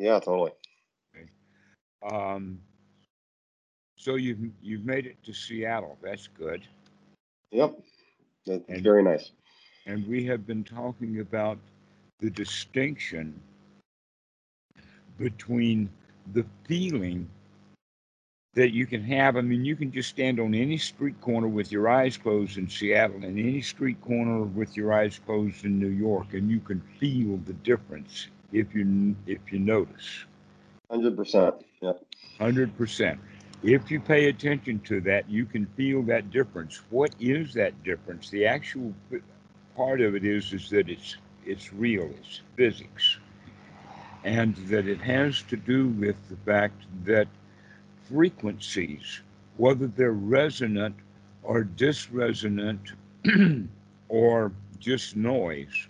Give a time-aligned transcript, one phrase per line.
[0.00, 0.52] Yeah, totally.
[2.10, 2.58] Um,
[3.96, 5.98] so you've you've made it to Seattle.
[6.02, 6.66] That's good.
[7.50, 7.78] Yep.
[8.46, 9.32] That's And- very nice.
[9.84, 11.58] And we have been talking about
[12.20, 13.38] the distinction
[15.18, 15.90] between
[16.32, 17.28] the feeling
[18.54, 19.36] that you can have.
[19.36, 22.68] I mean, you can just stand on any street corner with your eyes closed in
[22.70, 26.80] Seattle and any street corner with your eyes closed in New York, and you can
[26.98, 30.24] feel the difference if you if you notice.
[30.90, 31.54] Hundred percent.
[31.80, 31.92] Yeah.
[32.38, 33.20] Hundred percent.
[33.62, 36.80] If you pay attention to that, you can feel that difference.
[36.88, 38.30] What is that difference?
[38.30, 38.94] The actual
[39.76, 42.10] part of it is is that it's it's real.
[42.18, 43.18] It's physics,
[44.24, 47.28] and that it has to do with the fact that
[48.08, 49.20] frequencies,
[49.56, 50.96] whether they're resonant
[51.42, 52.92] or disresonant
[54.08, 55.86] or just noise,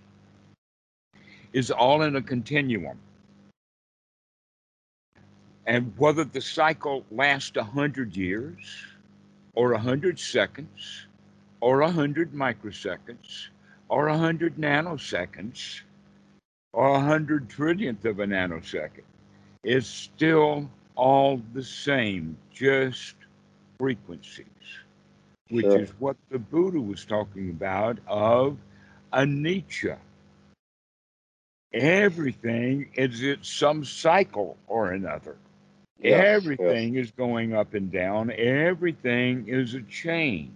[1.52, 2.98] is all in a continuum.
[5.66, 8.84] And whether the cycle lasts a hundred years,
[9.54, 11.06] or a hundred seconds,
[11.60, 13.48] or a hundred microseconds,
[13.88, 15.82] or a hundred nanoseconds,
[16.73, 19.04] or a hundred trillionth of a nanosecond,
[19.65, 23.15] is still all the same, just
[23.78, 24.46] frequencies,
[25.51, 25.80] which Sure.
[25.80, 28.56] is what the Buddha was talking about of
[29.12, 29.98] a anicca.
[31.73, 35.37] Everything is at some cycle or another.
[36.02, 38.30] Everything is going up and down.
[38.30, 40.51] Everything is a change.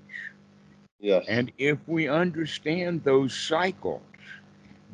[1.01, 1.25] Yes.
[1.29, 4.01] And if we understand those cycles,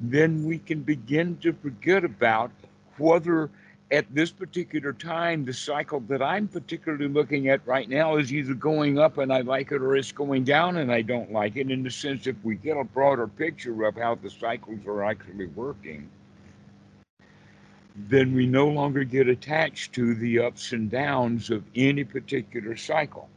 [0.01, 2.51] then we can begin to forget about
[2.99, 3.49] whether
[3.91, 8.55] at this particular time the cycle that I'm particularly looking at right now is either
[8.55, 11.71] going up and I like it or it's going down and I don't like it.
[11.71, 15.47] In the sense, if we get a broader picture of how the cycles are actually
[15.47, 16.09] working,
[17.97, 23.29] then we no longer get attached to the ups and downs of any particular cycle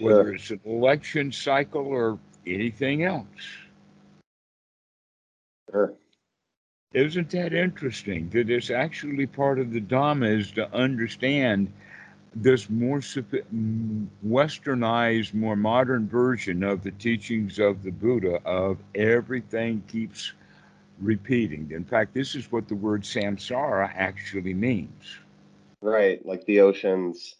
[0.00, 3.26] whether it's an election cycle or anything else.
[5.70, 5.94] Sure.
[6.92, 11.72] Isn't that interesting that it's actually part of the Dhamma is to understand
[12.34, 20.32] this more westernized, more modern version of the teachings of the Buddha of everything keeps
[21.00, 21.70] repeating.
[21.70, 25.16] In fact, this is what the word samsara actually means.
[25.82, 26.24] Right.
[26.26, 27.36] Like the oceans,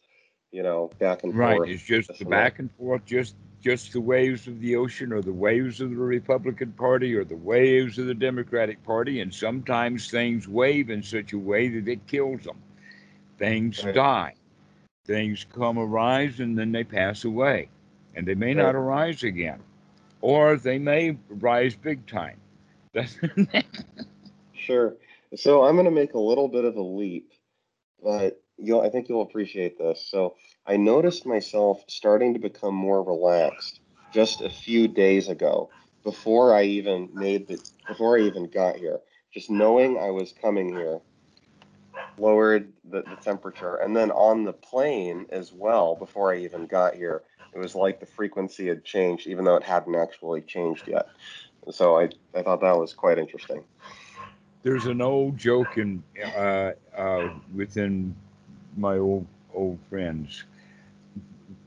[0.53, 1.57] you know, back and Right.
[1.57, 1.71] forth.
[1.71, 5.33] It's just the back and forth, just just the waves of the ocean or the
[5.33, 9.21] waves of the Republican Party or the waves of the Democratic Party.
[9.21, 12.63] And sometimes things wave in such a way that it kills them.
[13.39, 13.95] Things Right.
[13.95, 14.35] die.
[15.07, 17.69] Things come arise and then they pass away.
[18.15, 18.57] And they may Right.
[18.65, 19.61] not arise again.
[20.21, 22.39] Or they may rise big time.
[24.53, 24.97] Sure.
[25.37, 27.33] So I'm going to make a little bit of a leap,
[28.03, 30.07] but you'll I think you'll appreciate this.
[30.07, 30.37] So
[30.71, 33.81] I noticed myself starting to become more relaxed
[34.13, 35.69] just a few days ago
[36.05, 37.59] before I even made the
[37.89, 39.01] before I even got here.
[39.35, 41.01] Just knowing I was coming here
[42.19, 46.95] lowered the, the temperature and then on the plane as well before I even got
[46.95, 51.09] here it was like the frequency had changed even though it hadn't actually changed yet.
[51.73, 53.65] So I, I thought that was quite interesting.
[54.63, 56.05] there's an old joke in
[56.37, 58.15] uh, uh, within
[58.77, 60.45] my old old friends.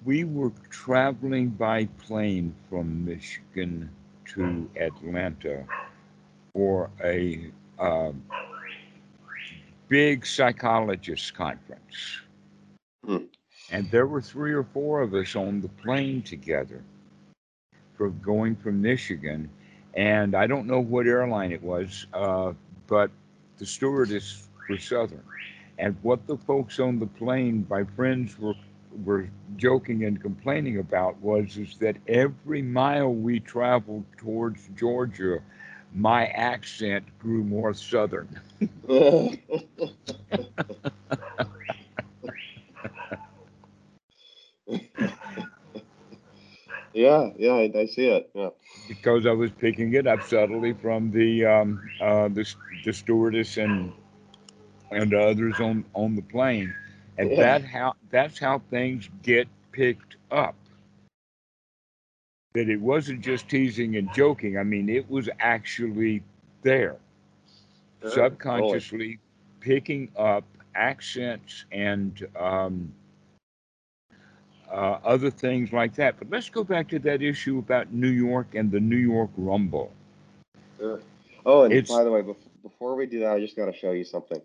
[0.06, 3.90] We were traveling by plane from Michigan
[4.34, 5.68] to Atlanta
[6.54, 8.24] for a um
[9.88, 12.22] big psychologist conference,
[13.06, 13.26] Hmm.
[13.70, 16.84] and there were three or four of us on the plane together,
[17.96, 19.50] for going from Michigan,
[19.94, 22.54] and I don't know what airline it was, uh,
[22.88, 23.12] but
[23.58, 25.24] the stewardess was Southern.
[25.78, 28.56] And what the folks on the plane, my friends were
[29.04, 35.40] were joking and complaining about was is that every mile we traveled towards Georgia,
[35.94, 38.40] my accent grew more southern.
[46.94, 48.30] yeah, yeah, I, I see it.
[48.34, 48.50] Yeah,
[48.88, 52.46] because I was picking it up subtly from the um, uh, the,
[52.84, 53.94] the stewardess and
[54.92, 56.74] and others on on the plane,
[57.18, 57.38] and Yeah.
[57.38, 60.56] that how that's how things get picked up.
[62.54, 64.58] That it wasn't just teasing and joking.
[64.58, 66.24] I mean, it was actually
[66.62, 66.98] there,
[68.02, 69.20] Sure, subconsciously
[69.60, 70.44] picking up
[70.76, 72.94] accents and um,
[74.72, 76.18] uh, other things like that.
[76.20, 79.92] But let's go back to that issue about New York and the New York Rumble.
[80.80, 81.02] Sure.
[81.46, 82.22] Oh, and It's- by the way,
[82.62, 84.42] before we do that, I just got to show you something.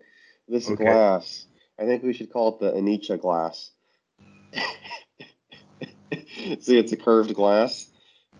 [0.47, 0.83] this Okay.
[0.83, 1.45] glass.
[1.79, 3.71] I think we should call it the Anicca glass.
[6.59, 7.87] See, it's a curved glass.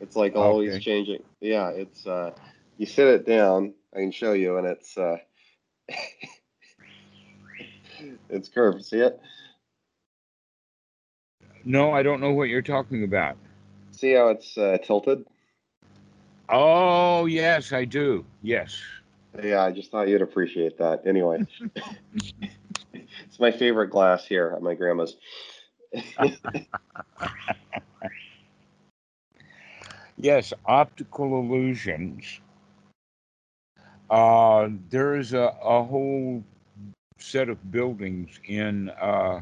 [0.02, 0.80] It's like always Okay.
[0.80, 1.24] changing.
[1.40, 2.32] Yeah, it's uh
[2.78, 5.18] you sit it down, I can show you and it's uh
[8.30, 8.84] it's curved.
[8.86, 9.22] See it?
[11.64, 13.38] No, I don't know what you're talking about.
[13.92, 15.26] See how it's uh, tilted?
[16.48, 18.26] Oh, yes, I do.
[18.42, 18.82] Yes.
[19.44, 21.06] Yeah, I just thought you'd appreciate that.
[21.06, 21.46] Anyway,
[23.40, 25.16] my favorite glass here at my grandma's.
[30.22, 32.42] Yes, optical illusions.
[34.10, 36.44] Uh, there is a, a whole
[37.20, 39.40] set of buildings in uh,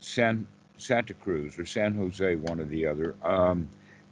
[0.00, 0.46] San
[0.78, 3.68] Santa Cruz or San Jose, one or the other, um,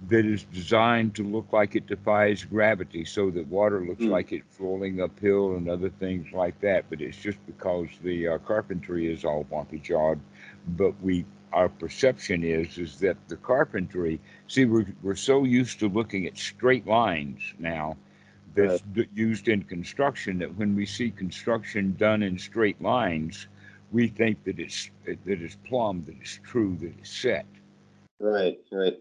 [0.08, 4.10] that is designed to look like it defies gravity, so that water looks Hmm.
[4.10, 6.84] like it's flowing uphill and other things like that.
[6.88, 10.18] But it's just because the uh, carpentry is all wonky jawed.
[10.66, 15.88] But we, our perception is is that the carpentry See, we're, we're so used to
[15.88, 17.96] looking at straight lines now
[18.54, 23.46] that's d- used in construction that when we see construction done in straight lines,
[23.92, 27.46] we think that it's that it's plumb, that it's true, that it's set.
[28.20, 28.98] Right, right.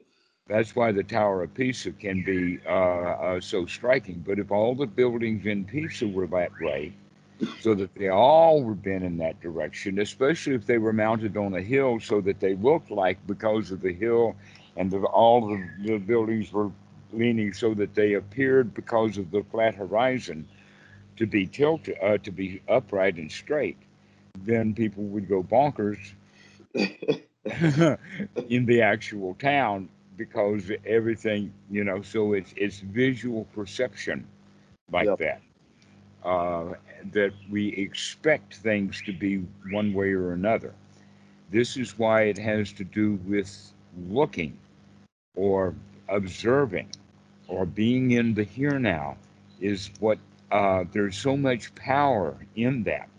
[0.50, 4.24] That's why the Tower of Pisa can be uh, uh, so striking.
[4.26, 6.92] But if all the buildings in Pisa were that way,
[7.62, 11.54] so that they all were bent in that direction, especially if they were mounted on
[11.54, 14.36] a hill, so that they looked like because of the hill
[14.76, 16.72] and the, all the, the buildings were
[17.14, 20.48] leaning so that they appeared because of the flat horizon
[21.16, 23.78] to be tilted, uh, to be upright and straight,
[24.40, 26.00] then people would go bonkers
[28.50, 29.88] in the actual town
[30.20, 34.28] because everything, you know, so it's it's visual perception
[34.92, 35.20] like Yep.
[35.20, 35.42] that.
[36.24, 36.76] Uh,
[37.12, 39.38] that we expect things to be
[39.72, 40.74] one way or another.
[41.52, 43.74] This is why it has to do with
[44.10, 44.58] looking
[45.36, 45.76] or
[46.10, 46.90] observing
[47.48, 49.18] or being in the here now
[49.60, 50.20] is what
[50.52, 53.10] uh, there's so much power in that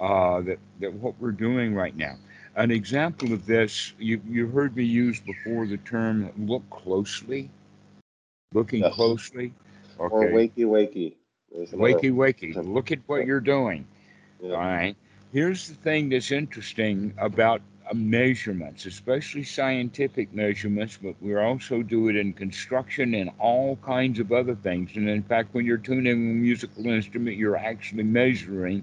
[0.00, 2.16] uh, that that what we're doing right now.
[2.56, 7.50] An example of this, you you heard me use before the term "look closely,"
[8.54, 8.94] looking Yes.
[8.94, 9.52] closely.
[9.98, 11.16] Or Okay, wakey wakey.
[11.52, 12.54] Wakey, wakey.
[12.56, 13.86] Look at what you're doing.
[14.40, 14.52] Yeah.
[14.52, 14.96] All right.
[15.32, 17.60] Here's the thing that's interesting about
[17.90, 24.18] uh, measurements, especially scientific measurements, but we also do it in construction and all kinds
[24.18, 24.96] of other things.
[24.96, 28.82] And in fact, when you're tuning a musical instrument, you're actually measuring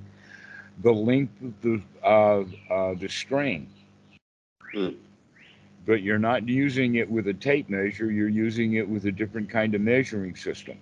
[0.81, 2.43] the length of the uh,
[2.73, 3.67] uh, the string.
[4.73, 4.89] Hmm.
[5.85, 8.11] But you're not using it with a tape measure.
[8.11, 10.77] You're using it with a different kind of measuring system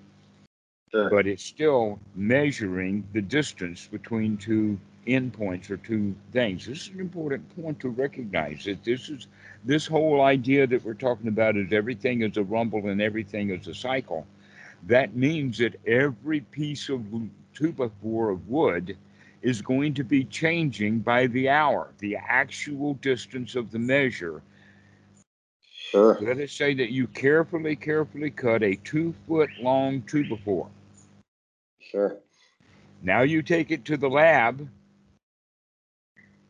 [0.92, 1.10] Sure.
[1.10, 6.66] but it's still measuring the distance between two endpoints or two things.
[6.66, 9.28] This is an important point to recognize that this is
[9.64, 13.68] this whole idea that we're talking about is everything is a rumble and everything is
[13.68, 14.26] a cycle.
[14.88, 17.04] That means that every piece of
[17.54, 18.98] two by four of wood
[19.42, 24.42] is going to be changing by the hour, the actual distance of the measure
[25.92, 26.18] Sure.
[26.22, 30.70] let us say that you carefully, carefully cut a two foot long two by four.
[31.82, 32.16] Sure.
[33.02, 34.70] Now you take it to the lab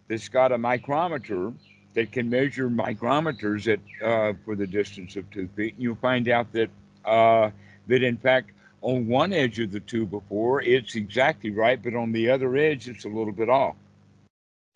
[0.08, 1.54] that's got a micrometer
[1.96, 6.30] that can measure micrometers at uh, for the distance of two feet, and you'll find
[6.30, 6.70] out that
[7.06, 7.50] uh,
[7.88, 12.12] that in fact on one edge of the two before it's exactly right, but on
[12.12, 13.76] the other edge it's a little bit off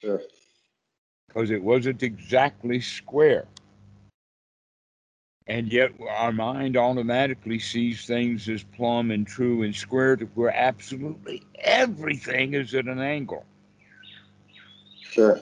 [0.02, 0.22] Sure.
[1.28, 3.48] because it wasn't exactly square.
[5.48, 10.56] And yet our mind automatically sees things as plumb and true and square to where
[10.56, 13.46] absolutely everything is at an angle.
[15.02, 15.40] Sure.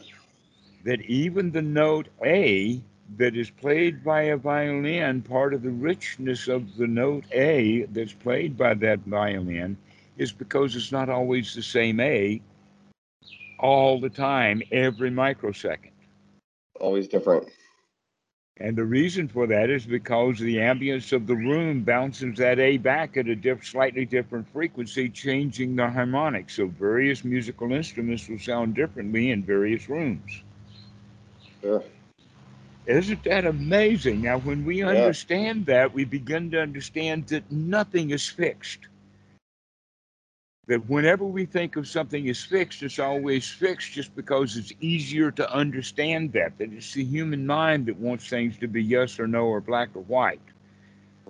[0.84, 2.84] That even the note A
[3.18, 8.14] that is played by a violin, part of the richness of the note A that's
[8.14, 9.78] played by that violin
[10.18, 12.42] is because it's not always the same A
[13.60, 15.92] all the time, every microsecond.
[16.80, 17.50] Always different.
[18.58, 22.78] And the reason for that is because the ambience of the room bounces that A
[22.78, 26.56] back at a diff- slightly different frequency, changing the harmonics.
[26.56, 30.44] So various musical instruments will sound differently in various rooms.
[31.62, 31.84] Sure.
[32.86, 34.22] Isn't that amazing?
[34.22, 34.92] Now, when we Yeah.
[34.92, 38.88] understand that, we begin to understand that nothing is fixed.
[40.68, 45.32] That whenever we think of something as fixed, it's always fixed just because it's easier
[45.32, 46.58] to understand that.
[46.58, 49.90] That it's the human mind that wants things to be yes or no or black
[49.96, 50.42] or white.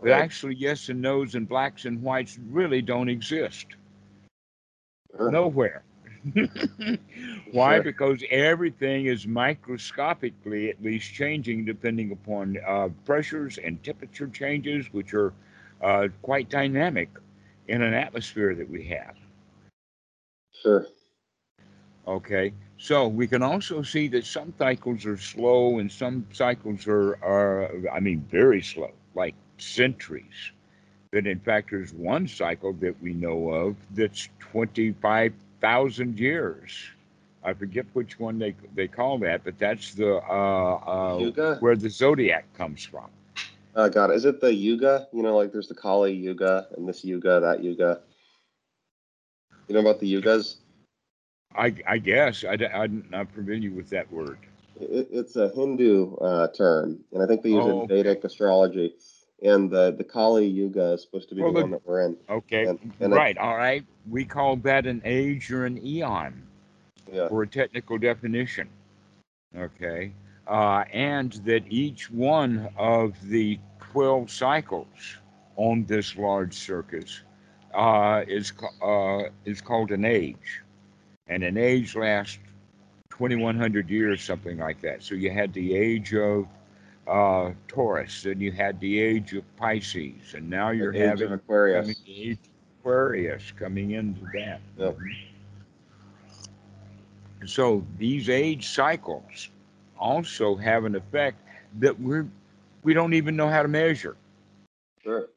[0.01, 0.13] But Right.
[0.13, 3.67] actually, yes and no's and blacks and whites really don't exist
[5.11, 5.37] Sure.
[5.37, 5.83] nowhere.
[7.51, 7.75] Why?
[7.75, 7.83] Sure.
[7.83, 15.13] Because everything is microscopically at least changing depending upon uh, pressures and temperature changes, which
[15.13, 15.33] are
[15.81, 17.09] uh, quite dynamic
[17.67, 19.15] in an atmosphere that we have.
[20.61, 20.87] Sure.
[22.07, 27.13] Okay, so we can also see that some cycles are slow and some cycles are,
[27.23, 30.51] are I mean, very slow, like centuries.
[31.11, 34.29] That in fact, there's one cycle that we know of that's
[35.63, 36.89] 25,000 years.
[37.43, 41.57] I forget which one they they call that, but that's the uh, uh, Yuga?
[41.59, 43.09] where the zodiac comes from.
[43.75, 45.07] Oh God, is it the Yuga?
[45.13, 48.01] You know, like there's the Kali Yuga and this Yuga, that Yuga.
[49.67, 50.55] You know about the Yugas?
[51.55, 54.37] I, I guess I, I'm not familiar with that word.
[54.79, 58.23] It, it's a Hindu uh, term, and I think they use Oh, it in Vedic
[58.23, 58.93] astrology.
[59.41, 62.01] And the the Kali Yuga is supposed to be Well, the the- one that we're
[62.05, 62.17] in.
[62.29, 63.83] Okay, And- and I- right, all right.
[64.09, 66.43] We call that an age or an eon.
[67.11, 67.27] Yeah.
[67.27, 68.69] for a technical definition.
[69.55, 70.13] Okay.
[70.47, 73.59] Uh, and that each one of the
[73.91, 75.17] 12 cycles
[75.57, 77.21] on this large circus
[77.73, 80.61] uh, is, uh, is called an age.
[81.27, 82.39] And an age lasts
[83.11, 85.03] 2100 years, something like that.
[85.03, 86.47] So you had the age of
[87.07, 91.81] uh, Taurus, and you had the age of Pisces, and now you're The having Aquarius.
[91.83, 94.61] coming, the age of Aquarius coming into that.
[94.77, 94.97] Yep.
[97.45, 99.49] So these age cycles
[99.99, 101.39] also have an effect
[101.79, 102.27] that we're
[102.83, 104.15] we don't even know how to measure.
[105.03, 105.27] Sure.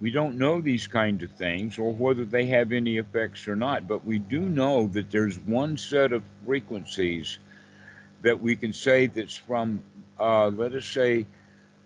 [0.00, 3.88] We don't know these kinds of things or whether they have any effects or not,
[3.88, 7.38] but we do know that there's one set of frequencies
[8.24, 9.82] that we can say that's from,
[10.20, 11.26] uh, let us say,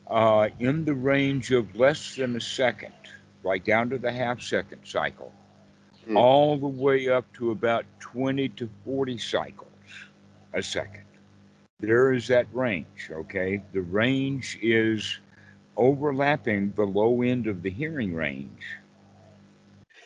[0.08, 2.94] uh, in the range of less than a second,
[3.44, 5.32] right down to the half second cycle,
[6.06, 6.16] Hmm.
[6.16, 9.68] all the way up to about 20 to 40 cycles
[10.54, 11.04] a second.
[11.80, 13.62] There is that range, okay?
[13.72, 15.18] The range is
[15.76, 18.76] overlapping the low end of the hearing range.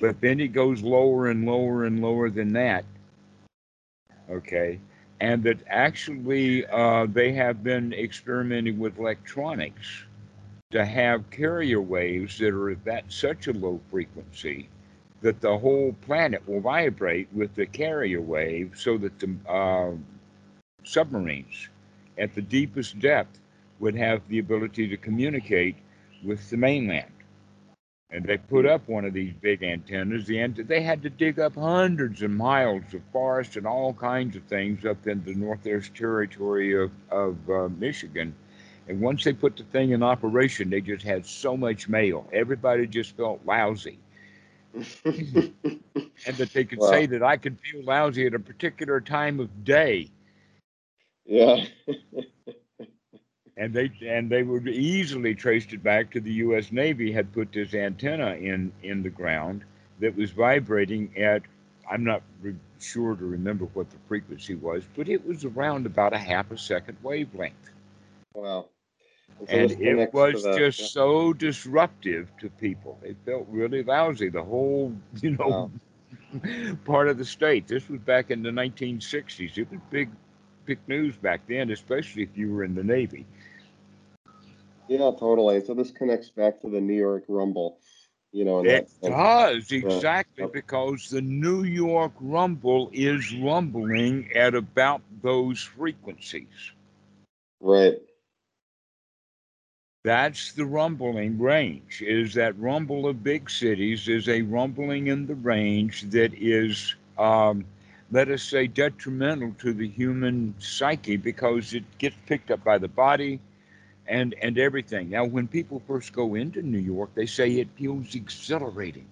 [0.01, 2.85] But then it goes lower and lower and lower than that.
[4.31, 4.81] Okay.
[5.23, 10.03] And that actually uh, they have been experimenting with electronics
[10.73, 14.69] to have carrier waves that are at that such a low frequency
[15.21, 19.93] that the whole planet will vibrate with the carrier wave so that the uh,
[20.83, 21.69] submarines
[22.19, 23.39] at the deepest depth
[23.79, 25.77] would have the ability to communicate
[26.25, 27.13] with the mainland.
[28.13, 30.27] And they put up one of these big antennas.
[30.27, 34.37] The ant- they had to dig up hundreds of miles of forest and all kinds
[34.37, 38.35] of things up in the northeast territory of, of uh, Michigan.
[38.89, 42.29] And once they put the thing in operation, they just had so much mail.
[42.33, 43.99] Everybody just felt lousy.
[46.25, 46.85] And that they could Wow.
[46.85, 50.11] say that I could feel lousy at a particular time of day.
[51.25, 51.65] yeah.
[53.57, 56.73] and they and they would easily traced it back to the U.S.
[56.73, 59.65] Navy had put this antenna in in the ground
[60.01, 61.43] that was vibrating at
[61.91, 66.13] I'm not re- sure to remember what the frequency was, but it was around about
[66.13, 67.71] a half a second wavelength,
[68.35, 68.67] wow.
[69.39, 72.99] so and it was just so disruptive to people.
[73.03, 74.31] It felt really lousy.
[74.31, 75.71] The whole you know
[76.85, 77.69] part of the state.
[77.69, 79.59] This was back in the 1960s.
[79.59, 80.11] It was big.
[80.65, 83.27] Big news back then, especially if you were in the Navy.
[84.93, 85.61] Yeah, totally.
[85.61, 87.79] So this connects back to the New York Rumble.
[88.33, 90.53] You know, It does exactly Yep.
[90.53, 96.73] because the New York rumble is rumbling at about those frequencies.
[97.61, 98.01] Right.
[100.05, 102.03] That's the rumbling range.
[102.03, 107.65] Is that rumble of big cities is a rumbling in the range that is, um,
[108.11, 112.89] let us say, detrimental to the human psyche because it gets picked up by the
[112.89, 113.41] body
[114.07, 115.11] and and everything.
[115.11, 119.07] Now, when people first go into New York, they say it feels exhilarating.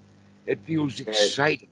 [0.47, 1.69] It feels exciting.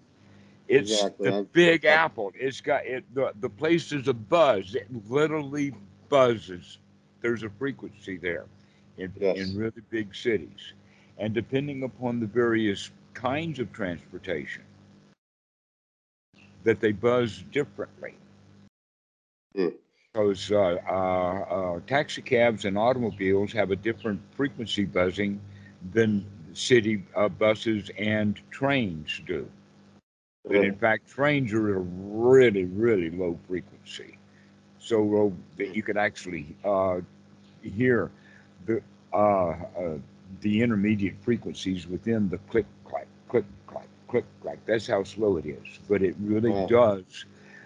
[0.69, 1.31] It's Exactly.
[1.31, 2.33] the Big Apple.
[2.35, 3.05] It's got it.
[3.15, 4.75] The, the place is a buzz.
[4.75, 5.75] It literally
[6.09, 6.79] buzzes.
[7.21, 8.47] There's a frequency there
[8.99, 9.37] in, Yes.
[9.39, 10.75] in really big cities,
[11.19, 14.63] and depending upon the various kinds of transportation,
[16.65, 18.15] that they buzz differently.
[19.57, 19.69] Hmm.
[20.19, 25.41] Because uh, uh, uh, taxi cabs and automobiles have a different frequency buzzing
[25.93, 29.49] than city uh, buses and trains do.
[30.51, 34.19] And in fact, trains are at a really, really low frequency,
[34.81, 37.01] so low that you can actually uh,
[37.63, 38.11] hear
[38.67, 38.83] the
[39.13, 39.99] uh, uh,
[40.41, 45.47] the intermediate frequencies within the click clack, click clack, click like that's how slow it
[45.47, 45.79] is.
[45.89, 47.25] But it really does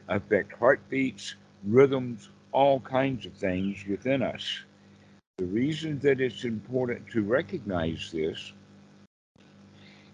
[0.08, 4.62] affect heartbeats, rhythms, all kinds of things within us.
[5.38, 8.52] The reason that it's important to recognize this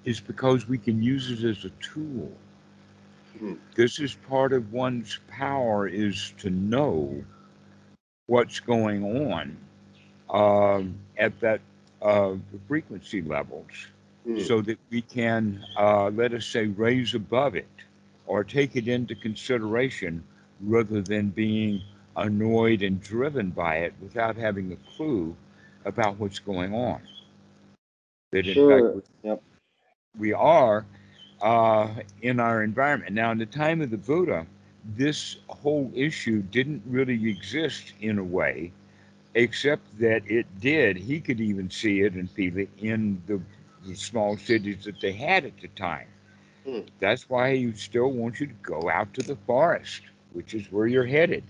[0.04, 2.32] is because we can use it as a tool.
[3.40, 3.58] Mhm.
[3.76, 7.24] This is part of one's power is to know
[8.26, 9.56] what's going on
[10.30, 11.60] um, at that
[12.02, 12.34] uh,
[12.68, 13.88] frequency levels
[14.24, 14.38] Hmm.
[14.38, 17.68] so that we can, uh, let us say, raise above it
[18.26, 20.24] or take it into consideration
[20.60, 21.82] rather than being
[22.18, 25.36] annoyed and driven by it without having a clue
[25.84, 27.00] about what's going on.
[28.32, 28.92] That in Sure.
[28.92, 29.42] fact, Yep.
[30.18, 30.86] we are
[31.40, 31.88] uh,
[32.22, 33.14] in our environment.
[33.14, 34.46] Now, in the time of the Buddha,
[34.96, 38.72] this whole issue didn't really exist in a way,
[39.34, 40.96] except that it did.
[40.96, 43.40] He could even see it and feel it in the,
[43.86, 46.06] the small cities that they had at the time.
[46.64, 46.80] Hmm.
[47.00, 50.86] That's why he still wants you to go out to the forest, which is where
[50.86, 51.44] you're headed.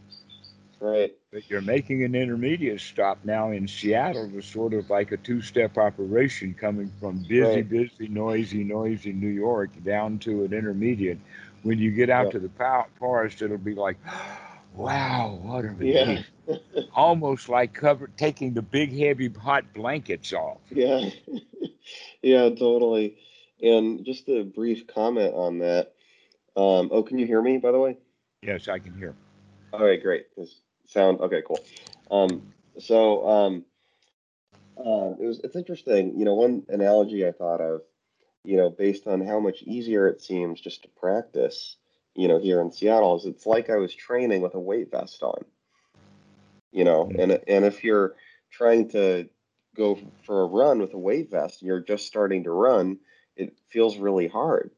[0.80, 1.12] Right.
[1.32, 5.42] But you're making an intermediate stop now in Seattle to sort of like a two
[5.42, 7.68] step operation coming from busy, Right.
[7.68, 11.18] busy, noisy, noisy New York down to an intermediate.
[11.62, 12.32] When you get out Yep.
[12.32, 13.99] to the forest, it'll be like,
[14.75, 16.04] wow, what a Yeah.
[16.04, 16.30] relief.
[16.94, 20.58] Almost like cover, taking the big, heavy, hot blankets off.
[20.70, 21.11] Yeah.
[22.23, 23.18] yeah, totally.
[23.62, 25.94] And just a brief comment on that.
[26.56, 27.99] Um, oh, can you hear me, by the way?
[28.42, 29.14] Yes, I can hear.
[29.73, 30.26] All right, great.
[30.35, 31.61] 'Cause sound okay, cool.
[32.11, 33.64] Um, so um,
[34.76, 36.18] uh, it was it's interesting.
[36.18, 37.83] You know, one analogy I thought of,
[38.45, 41.76] you know, based on how much easier it seems just to practice,
[42.14, 45.23] you know, here in Seattle, is it's like I was training with a weight vest
[45.23, 45.45] on.
[46.73, 47.23] You know, Mm.
[47.23, 48.14] and and if you're
[48.50, 49.28] trying to
[49.76, 52.99] go for a run with a weight vest and you're just starting to run,
[53.37, 54.71] it feels really hard.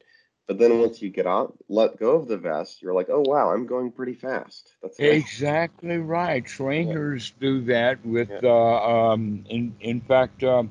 [0.51, 3.53] But then once you get out, let go of the vest, you're like, oh wow,
[3.53, 4.73] I'm going pretty fast.
[4.83, 5.09] That's nice.
[5.09, 6.45] Exactly right.
[6.45, 8.41] Trainers do that with, Yeah.
[8.43, 10.69] uh, um, in in fact, um,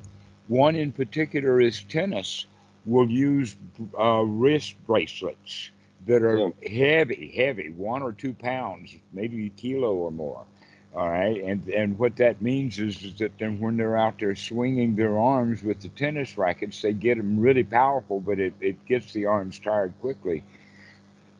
[0.48, 2.44] one in particular is tennis.
[2.84, 3.56] Will use
[3.98, 5.70] uh, wrist bracelets
[6.06, 10.44] that are heavy, heavy, one or two pounds, maybe a kilo or more.
[10.92, 14.34] All right, and and what that means is, is that then when they're out there
[14.34, 18.84] swinging their arms with the tennis rackets, they get them really powerful, but it, it
[18.86, 20.42] gets the arms tired quickly.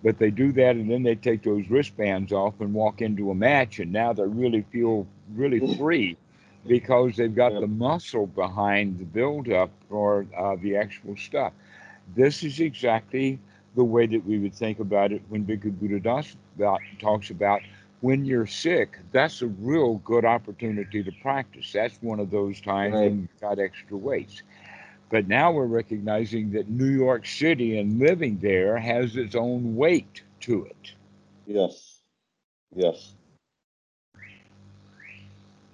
[0.04, 3.34] But they do that, and then they take those wristbands off and walk into a
[3.34, 6.16] match, and now they really feel really free
[6.66, 11.52] because they've got the muscle behind the buildup or uh, the actual stuff.
[12.14, 13.38] This is exactly
[13.74, 16.36] the way that we would think about it when Bhikkhu Buddha Das
[17.00, 17.62] talks about
[18.00, 18.98] when you're sick.
[19.12, 21.72] That's a real good opportunity to practice.
[21.72, 23.10] That's one of those times Right.
[23.10, 24.42] when you've got extra weights.
[25.10, 30.22] But now we're recognizing that New York City and living there has its own weight
[30.40, 30.94] to it.
[31.46, 31.98] Yes.
[32.74, 33.12] Yes.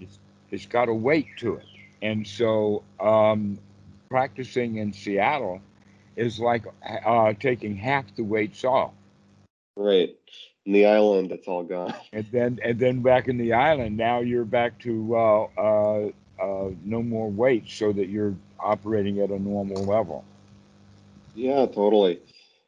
[0.00, 0.18] It's,
[0.50, 1.66] it's got a weight to it.
[2.02, 3.58] And so um,
[4.08, 5.60] practicing in Seattle
[6.16, 6.64] is like
[7.04, 8.92] uh, taking half the weights off.
[9.76, 10.16] Right.
[10.66, 11.94] In the island, it's all gone.
[12.12, 16.10] And then, and then back in the island, now you're back to uh, uh,
[16.42, 20.24] uh, no more weight, so that you're operating at a normal level.
[21.36, 22.20] Yeah, totally.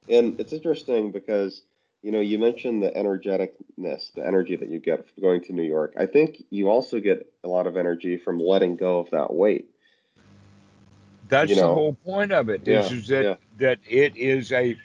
[0.08, 1.62] And it's interesting because,
[2.02, 5.64] you know, you mentioned the energeticness, the energy that you get from going to New
[5.64, 5.94] York.
[5.98, 9.70] I think you also get a lot of energy from letting go of that weight.
[11.28, 12.66] That's You the whole point of it.
[12.66, 13.34] Is, yeah, is that yeah.
[13.58, 14.76] that it is a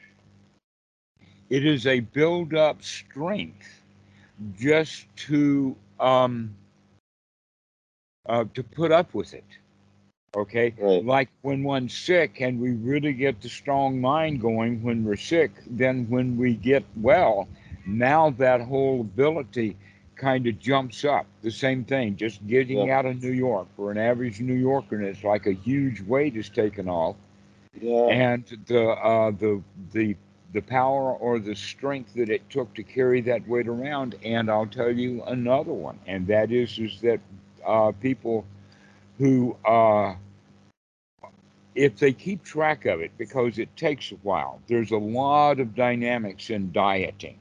[1.54, 3.82] it is a build up strength
[4.60, 6.56] just to um
[8.28, 9.46] uh, to put up with it.
[10.36, 11.06] Okay, Right.
[11.06, 15.52] like when one's sick and we really get the strong mind going when we're sick,
[15.68, 17.48] then when we get well,
[17.86, 19.78] now that whole ability
[20.16, 21.28] kind of jumps up.
[21.44, 22.98] The same thing, just getting Yeah.
[22.98, 26.36] out of New York for an average New Yorker, and it's like a huge weight
[26.36, 27.16] is taken off
[27.80, 28.08] Yeah.
[28.08, 29.62] and the uh, the
[29.92, 30.16] the
[30.54, 34.16] the power or the strength that it took to carry that weight around.
[34.24, 37.20] And I'll tell you another one, and that is is that
[37.66, 38.46] uh, people
[39.18, 40.16] who uh,
[41.76, 44.62] if they keep track of it, because it takes a while.
[44.68, 47.38] There's a lot of dynamics in dieting.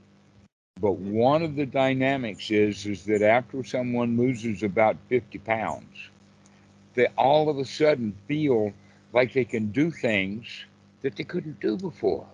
[0.81, 6.09] But one of the dynamics is is that after someone loses about 50 pounds,
[6.94, 8.72] they all of a sudden feel
[9.12, 10.46] like they can do things
[11.03, 12.27] that they couldn't do before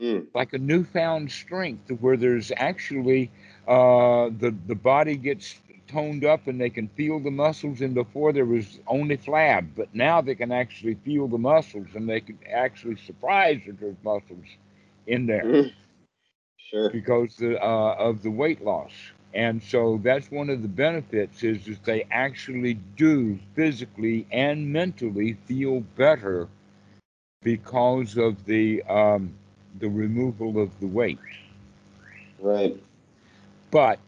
[0.00, 0.26] Mm.
[0.34, 3.30] like a newfound strength where there's actually
[3.68, 8.32] uh, the the body gets toned up and they can feel the muscles and before
[8.32, 12.38] there was only flab but now they can actually feel the muscles and they can
[12.52, 14.46] actually surprise that there's muscles
[15.06, 15.72] in there Mhm.
[16.56, 16.92] Sure.
[16.92, 18.92] because the, uh, of the weight loss
[19.34, 25.34] and so that's one of the benefits is that they actually do physically and mentally
[25.46, 26.48] feel better
[27.42, 29.34] because of the um,
[29.78, 31.18] the removal of the weight
[32.38, 32.82] Right.
[33.70, 33.98] but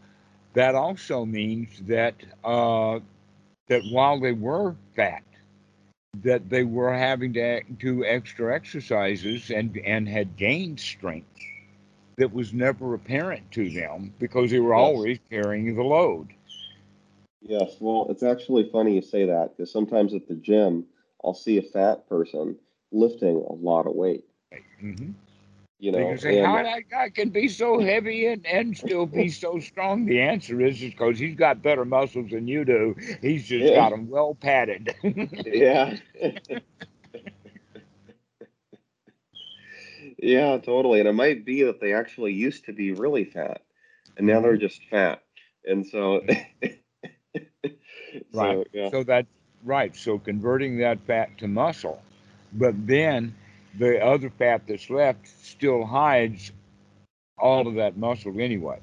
[0.53, 2.99] that also means that uh,
[3.67, 5.23] that while they were fat,
[6.23, 11.27] that they were having to do extra exercises and and had gained strength
[12.17, 14.75] that was never apparent to them because they were Yes.
[14.75, 16.29] always carrying the load.
[17.41, 17.77] Yes.
[17.79, 20.87] Well, it's actually funny you say that because sometimes at the gym,
[21.23, 22.57] I'll see a fat person
[22.91, 24.25] lifting a lot of weight.
[24.79, 25.11] hmm
[25.79, 29.05] You know, can say, and "How that guy can be so heavy and, and still
[29.05, 32.95] be so strong?" The answer is because he's got better muscles than you do.
[33.21, 33.75] He's just Yeah.
[33.75, 34.95] got them well padded.
[35.45, 35.97] yeah.
[40.17, 40.99] yeah, totally.
[40.99, 43.61] And it might be that they actually used to be really fat
[44.17, 44.61] and now they're mm.
[44.61, 45.23] just fat.
[45.65, 46.21] And so,
[48.33, 48.63] Right.
[48.63, 48.89] so yeah.
[48.89, 49.25] So that
[49.63, 49.95] right.
[49.95, 52.01] So converting that fat to muscle,
[52.53, 53.33] but then
[53.77, 56.51] the other fat that's left still hides
[57.37, 58.79] all of that muscle anyway.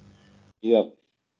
[0.63, 0.95] Yep.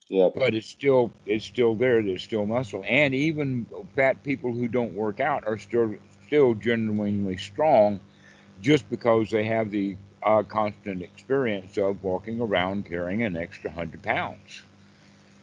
[0.09, 0.33] Yep.
[0.35, 2.03] But it's still it's still there.
[2.03, 5.95] There's still muscle, and even fat people who don't work out are still
[6.27, 8.01] still genuinely strong,
[8.61, 14.03] just because they have the uh, constant experience of walking around carrying an extra hundred
[14.03, 14.63] pounds.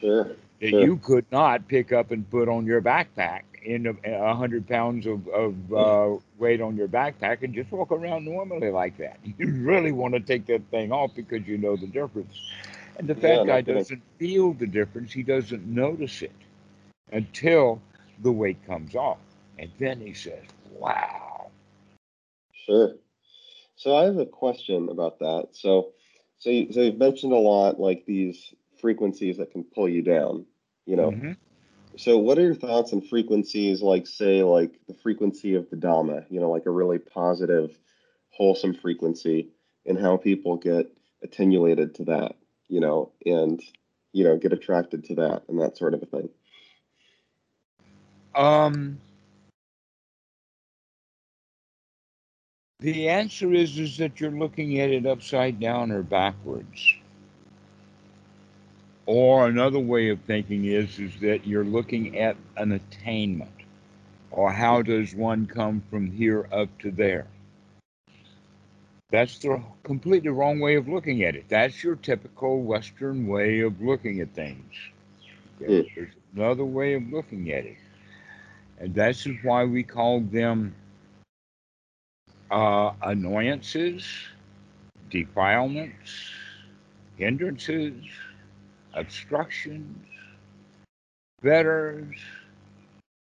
[0.02, 0.36] Sure.
[0.60, 0.82] that Sure.
[0.82, 5.28] you could not pick up and put on your backpack in a, hundred pounds of,
[5.28, 9.20] of uh, weight on your backpack and just walk around normally like that.
[9.38, 12.40] You really want to take that thing off because you know the difference.
[12.98, 15.14] And the Yeah, fat no guy doesn't feel the difference.
[15.14, 16.32] He doesn't notice it
[17.12, 17.82] until
[18.22, 19.20] the weight comes off.
[19.60, 21.50] And then he says, wow.
[22.66, 22.96] Sure.
[23.76, 25.50] So I have a question about that.
[25.54, 25.94] So,
[26.40, 30.46] so you, so you've mentioned a lot like these frequencies that can pull you down,
[30.86, 31.12] you know.
[31.12, 31.38] Mhm.
[31.98, 36.26] So what are your thoughts on frequencies like say like the frequency of the Dhamma,
[36.30, 37.76] you know, like a really positive,
[38.30, 39.50] wholesome frequency
[39.86, 40.92] and how people get
[41.24, 42.36] attenuated to that,
[42.68, 43.62] you know, and
[44.14, 46.30] you know, get attracted to that and that sort of a thing.
[48.36, 49.00] Um,
[52.80, 56.96] the answer is is that you're looking at it upside down or backwards.
[59.08, 63.50] Or another way of thinking is is that you're looking at an attainment,
[64.32, 67.26] or how does one come from here up to there?
[69.10, 71.46] That's the completely wrong way of looking at it.
[71.48, 74.74] That's your typical Western way of looking at things.
[75.62, 77.78] There's another way of looking at it,
[78.78, 80.76] and that's why we call them
[82.52, 84.06] uh, annoyances,
[85.10, 86.30] defilements,
[87.16, 87.96] hindrances,
[88.98, 90.06] obstructions,
[91.42, 92.16] fetters,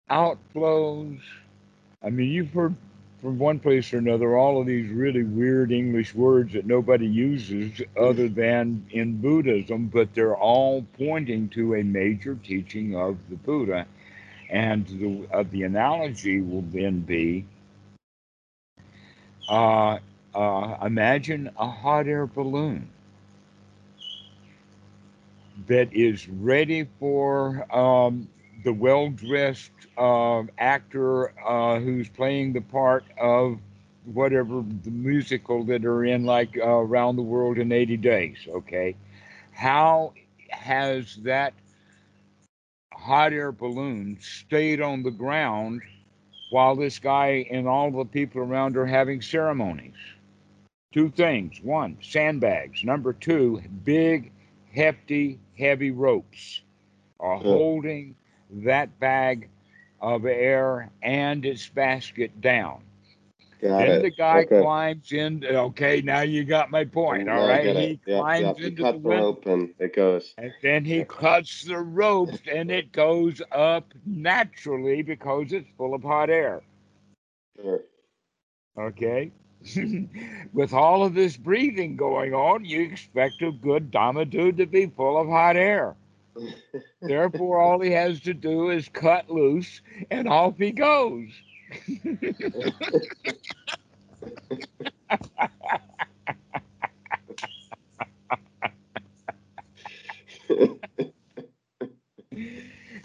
[0.09, 1.19] outflows.
[2.03, 2.75] I mean, you've heard
[3.21, 7.81] from one place or another all of these really weird English words that nobody uses
[7.99, 13.87] other than in Buddhism, but they're all pointing to a major teaching of the Buddha.
[14.49, 17.45] And the, uh, the analogy will then be
[19.49, 19.97] uh,
[20.33, 22.87] uh, imagine a hot air balloon
[25.65, 28.27] that is ready for um,
[28.63, 33.59] the well dressed uh, actor uh, who's playing the part of
[34.05, 38.37] whatever the musical that are in, like uh, Around the World in 80 Days.
[38.47, 38.95] Okay.
[39.51, 40.13] How
[40.49, 41.53] has that
[42.93, 45.81] hot air balloon stayed on the ground
[46.51, 49.95] while this guy and all the people around are having ceremonies?
[50.93, 51.59] Two things.
[51.61, 52.83] One, sandbags.
[52.83, 54.31] Number two, big,
[54.73, 56.61] hefty, heavy ropes
[57.19, 58.15] are holding
[58.51, 59.49] that bag
[60.01, 62.81] of air and its basket down.
[63.61, 64.01] Got then it.
[64.03, 64.61] the guy okay.
[64.61, 65.43] climbs in.
[65.43, 67.27] Okay, now you got my point.
[67.27, 67.99] All I right, he.
[68.05, 68.59] Yep, climbs yep.
[68.59, 70.33] Into cut the the rope and it goes.
[70.37, 76.03] and then he cuts the ropes, and it goes up naturally because it's full of
[76.03, 76.61] hot air.
[77.59, 77.81] Sure.
[78.77, 79.31] Okay.
[80.53, 84.87] With all of this breathing going on, you expect a good Dhamma dude to be
[84.87, 85.95] full of hot air.
[87.01, 91.29] Therefore, all he has to do is cut loose, and off he goes.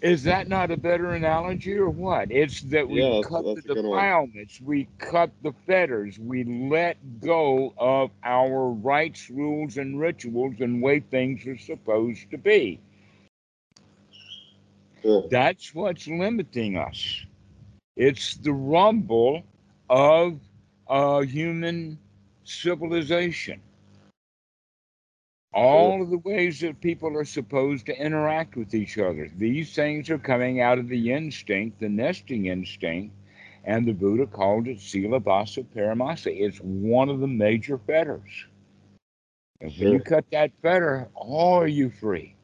[0.03, 2.31] Is that not a better analogy or what?
[2.33, 7.21] It's that we Yeah, cut that's the a defilements, we cut the fetters, we let
[7.21, 12.81] go of our rites, rules, and rituals and way things are supposed to be.
[15.03, 15.31] Sure.
[15.31, 17.27] That's what's limiting us.
[17.97, 19.45] It's the rumble
[19.89, 20.41] of
[20.89, 21.99] uh, human
[22.45, 23.61] civilization.
[25.55, 29.31] All of the ways that people are supposed to interact with each other.
[29.37, 33.15] These things are coming out of the instinct, the nesting instinct,
[33.65, 36.35] and the Buddha called it Silabbata Paramasa.
[36.35, 38.47] It's one of the major fetters.
[39.61, 42.35] And when you cut that fetter, oh, are you free?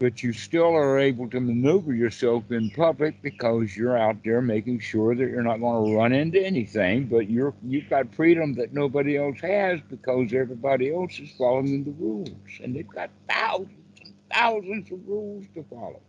[0.00, 4.78] But you still are able to maneuver yourself in public because you're out there making
[4.78, 7.06] sure that you're not going to run into anything.
[7.06, 11.90] But you're you've got freedom that nobody else has because everybody else is following the
[11.90, 12.30] rules,
[12.62, 16.00] and they've got thousands and thousands of rules to follow.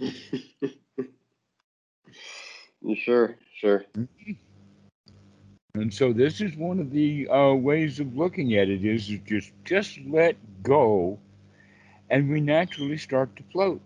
[2.96, 3.84] sure, sure.
[5.74, 9.20] And so this is one of the uh, ways of looking at it is, is
[9.26, 11.18] just just let go,
[12.10, 13.82] and we naturally start to float.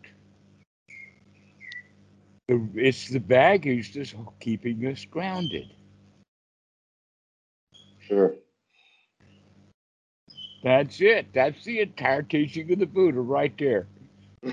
[2.49, 5.73] It's the baggage that's keeping us grounded.
[8.01, 8.35] Sure.
[10.63, 11.33] That's it.
[11.33, 13.87] That's the entire teaching of the Buddha right there.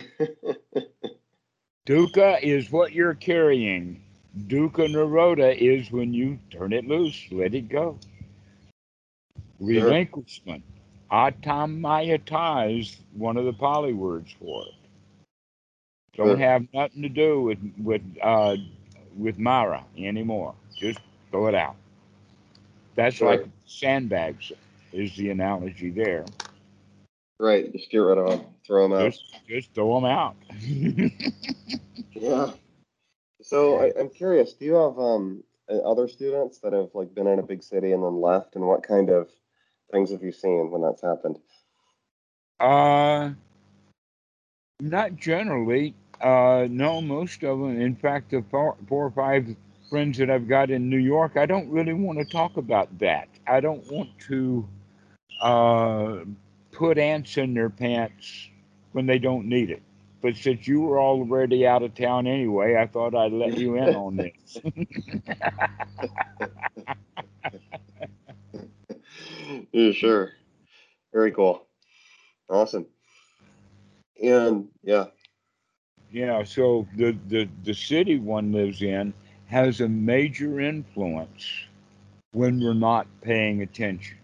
[1.87, 4.03] Dukkha is what you're carrying.
[4.37, 7.97] Dukkha Nirodha is when you turn it loose, let it go.
[9.59, 10.63] Relinquishment.
[11.11, 14.73] Atammayata is one of the Pali words for it.
[16.15, 16.37] Don't Sure.
[16.37, 18.55] have nothing to do with with uh,
[19.17, 20.55] with Mara anymore.
[20.75, 20.99] Just
[21.31, 21.75] throw it out.
[22.95, 23.29] That's Sure.
[23.37, 24.51] like sandbags
[24.91, 26.25] is the analogy there.
[27.39, 27.71] right.
[27.71, 28.45] Just get rid of them.
[28.65, 29.11] Throw them out.
[29.11, 30.35] Just just throw them out.
[32.13, 32.51] Yeah.
[33.43, 34.53] So I, I'm curious.
[34.53, 37.91] Do you have um uh, other students that have like been in a big city
[37.91, 39.29] and then left, and what kind of
[39.91, 41.37] things have you seen when that's happened?
[42.59, 43.31] Uh,
[44.79, 45.95] not generally.
[46.21, 47.79] Uh, no, most of them.
[47.79, 49.55] In fact, the four, four or five
[49.89, 53.27] friends that I've got in New York, I don't really want to talk about that.
[53.47, 54.67] I don't want to
[55.41, 56.17] uh,
[56.71, 58.49] put ants in their pants
[58.91, 59.83] when they don't need it.
[60.21, 63.95] But since you were already out of town anyway, I thought I'd let you in
[63.95, 64.57] on this.
[69.77, 70.33] yeah, sure.
[71.13, 71.67] Very cool.
[72.49, 72.87] Awesome.
[74.21, 75.05] And yeah,
[76.11, 79.13] Yeah, so the, the, the city one lives in
[79.47, 81.45] has a major influence
[82.33, 84.17] when we're not paying attention.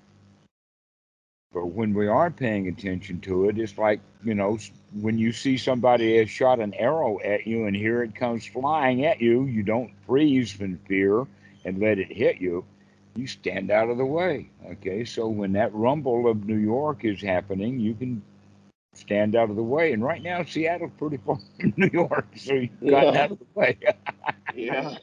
[1.53, 4.57] But when we are paying attention to it, it's like, you know,
[5.01, 9.05] when you see somebody has shot an arrow at you and here it comes flying
[9.05, 11.27] at you, you don't freeze in fear
[11.65, 12.65] and let it hit you.
[13.15, 14.49] You stand out of the way.
[14.71, 18.21] Okay, so when that rumble of New York is happening, you can
[18.95, 19.93] stand out of the way.
[19.93, 23.23] And right now, Seattle's pretty far from New York, so you've gotten Yeah.
[23.23, 23.77] out of the way.
[24.55, 24.95] yeah,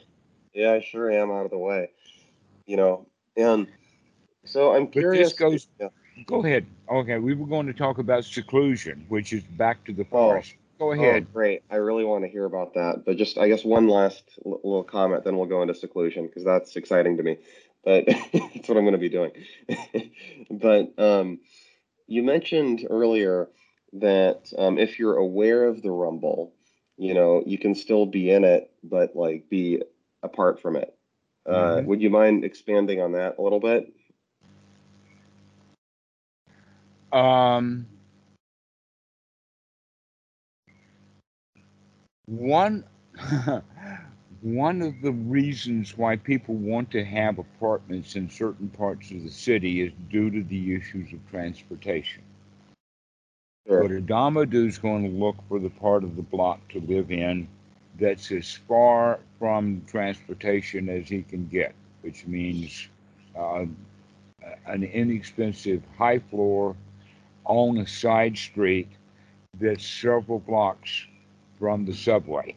[0.53, 0.73] yeah.
[0.73, 1.89] I sure am out of the way.
[2.65, 3.67] You know, and
[4.45, 5.29] so I'm But curious.
[5.29, 5.67] this goes.
[5.79, 5.87] Yeah.
[6.25, 6.65] Go ahead.
[6.89, 10.41] Okay, we were going to talk about seclusion, which is back to the Oh.
[10.77, 11.27] Go oh, ahead.
[11.29, 11.61] Oh, great.
[11.69, 13.03] I really want to hear about that.
[13.05, 16.43] But just, I guess, one last l- little comment, then we'll go into seclusion because
[16.43, 17.37] that's exciting to me.
[17.83, 19.31] But that's what I'm going to be doing.
[20.51, 21.39] but um,
[22.07, 23.49] you mentioned earlier
[23.93, 26.53] that um, if you're aware of the rumble,
[26.97, 29.81] you know, you can still be in it, but like be
[30.23, 30.95] apart from it.
[31.45, 31.85] Uh, Mhm.
[31.85, 33.91] Would you mind expanding on that a little bit?
[37.11, 37.87] Um,
[42.25, 42.85] one
[44.41, 49.29] one of the reasons why people want to have apartments in certain parts of the
[49.29, 52.23] city is due to the issues of transportation.
[53.67, 53.83] Sure.
[53.83, 56.79] But a Dhamma dude is going to look for the part of the block to
[56.81, 57.47] live in
[57.99, 62.87] that's as far from transportation as he can get, which means
[63.37, 63.65] uh,
[64.65, 66.75] an inexpensive high floor
[67.45, 68.89] on a side street
[69.59, 71.05] that's several blocks
[71.59, 72.55] from the subway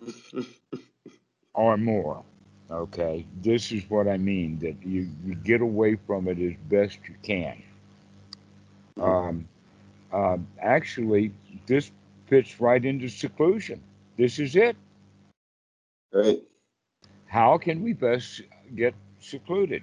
[1.54, 2.22] or more.
[2.70, 6.98] Okay, this is what I mean that you, you get away from it as best
[7.06, 7.62] you can.
[9.00, 9.46] Um,
[10.12, 11.32] um, actually,
[11.66, 11.90] this
[12.26, 13.80] fits right into seclusion.
[14.16, 14.76] This is it.
[16.12, 16.44] Great.
[17.26, 18.42] How can we best
[18.74, 19.82] get secluded?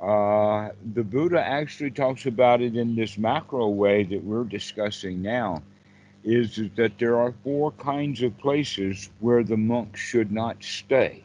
[0.00, 5.62] Uh, the Buddha actually talks about it in this macro way that we're discussing now.
[6.26, 11.22] Is, is that there are four kinds of places where the monk should not stay.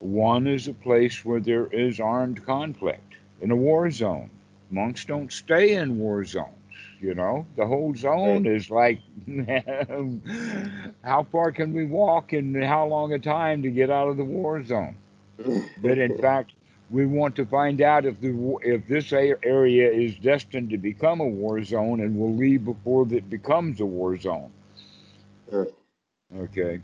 [0.00, 4.30] One is a place where there is armed conflict in a war zone.
[4.70, 6.52] Monks don't stay in war zones.
[7.00, 9.00] You know, the whole zone is like,
[11.04, 14.24] how far can we walk and how long a time to get out of the
[14.24, 14.96] war zone?
[15.80, 16.52] But in fact,
[16.90, 21.26] we want to find out if the if this area is destined to become a
[21.26, 24.50] war zone and will leave before it becomes a war zone.
[25.50, 25.68] Sure.
[26.36, 26.80] Okay.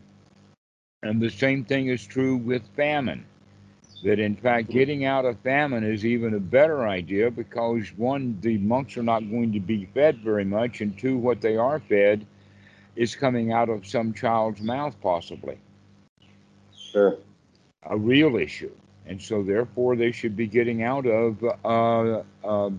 [1.03, 3.25] And the same thing is true with famine.
[4.03, 8.59] That in fact, getting out of famine is even a better idea because one, the
[8.59, 12.27] monks are not going to be fed very much, and two, what they are fed
[12.97, 15.59] is coming out of some child's mouth, possibly
[16.75, 17.19] Sure.
[17.85, 18.71] a real issue.
[19.07, 22.71] And so, therefore, they should be getting out of uh, uh,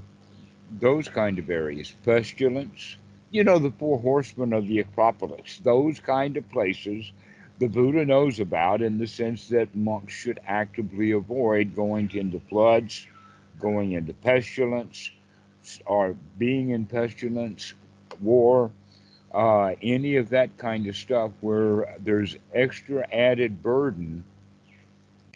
[0.79, 1.93] those kind of areas.
[2.03, 2.97] Pestilence,
[3.31, 7.11] you know, the four horsemen of the Acropolis, those kind of places
[7.57, 13.07] the Buddha knows about in the sense that monks should actively avoid going into floods,
[13.61, 15.11] going into pestilence,
[15.85, 17.73] or being in pestilence,
[18.21, 18.71] war,
[19.33, 24.23] uh, any of that kind of stuff where there's extra added burden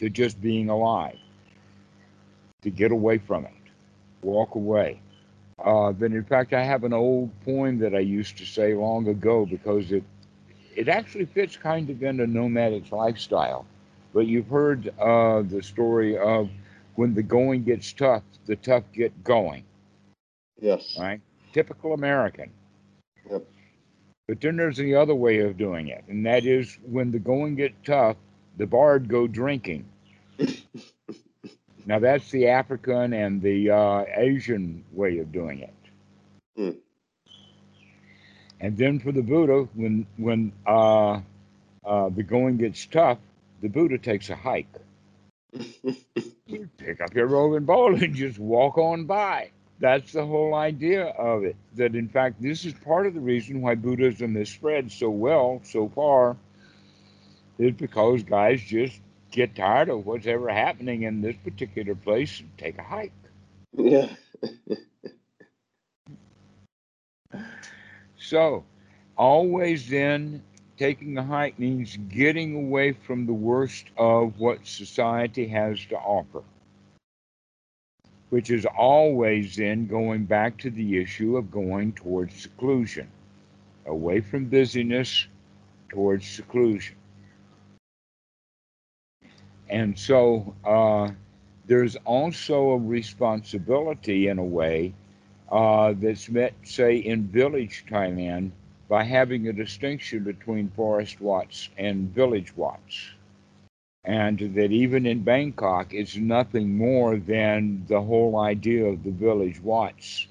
[0.00, 1.18] to just being alive,
[2.62, 3.52] to get away from it,
[4.22, 5.00] walk away.
[5.64, 9.08] Uh, but in fact, I have an old poem that I used to say long
[9.08, 10.04] ago because it
[10.76, 13.66] it actually fits kind of in a nomadic lifestyle.
[14.14, 16.50] But you've heard uh, the story of
[16.96, 19.64] when the going gets tough, the tough get going,
[20.60, 20.98] Yes.
[20.98, 21.20] right?
[21.52, 22.50] Typical American.
[23.30, 23.46] Yep.
[24.28, 27.56] But then there's the other way of doing it, and that is when the going
[27.56, 28.16] gets tough,
[28.60, 29.86] the bard go drinking.
[31.86, 35.74] now that's the African and the uh, Asian way of doing it.
[36.56, 36.78] Hmm.
[38.60, 41.20] And then for the Buddha, when when uh,
[41.82, 43.16] uh, the going gets tough,
[43.62, 44.68] the Buddha takes a hike.
[46.46, 49.50] You pick up your rolling ball and just walk on by.
[49.78, 51.54] That's the whole idea of it.
[51.76, 55.60] That in fact, this is part of the reason why Buddhism has spread so well
[55.62, 56.36] so far,
[57.60, 62.48] is because guys just get tired of what's ever happening in this particular place and
[62.58, 63.12] take a hike.
[63.76, 64.08] yeah.
[68.22, 68.64] So,
[69.16, 70.42] always then
[70.76, 76.42] taking a hike means getting away from the worst of what society has to offer,
[78.28, 83.08] which is always then going back to the issue of going towards seclusion,
[83.86, 85.26] away from busyness
[85.88, 86.96] towards seclusion.
[89.70, 91.12] And so, uh,
[91.66, 94.92] there's also a responsibility in a way
[95.50, 98.50] uh, that's met, say, in village Thailand
[98.88, 103.12] by having a distinction between forest wats and village wats.
[104.04, 109.60] And that even in Bangkok, it's nothing more than the whole idea of the village
[109.60, 110.26] wats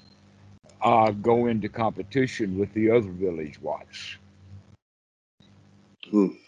[0.82, 4.16] uh, go into competition with the other village wats.
[6.10, 6.39] Hmm.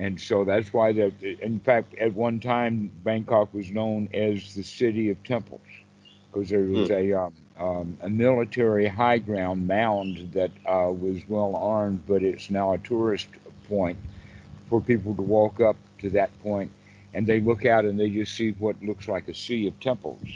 [0.00, 4.62] And so that's why, the, in fact, at one time, Bangkok was known as the
[4.62, 5.60] city of temples
[6.32, 11.54] because there was a um, um, a military high ground mound that uh, was well
[11.54, 13.28] armed, but it's now a tourist
[13.68, 13.98] point
[14.70, 16.70] for people to walk up to that point,
[17.12, 20.26] and they look out and they just see what looks like a sea of temples.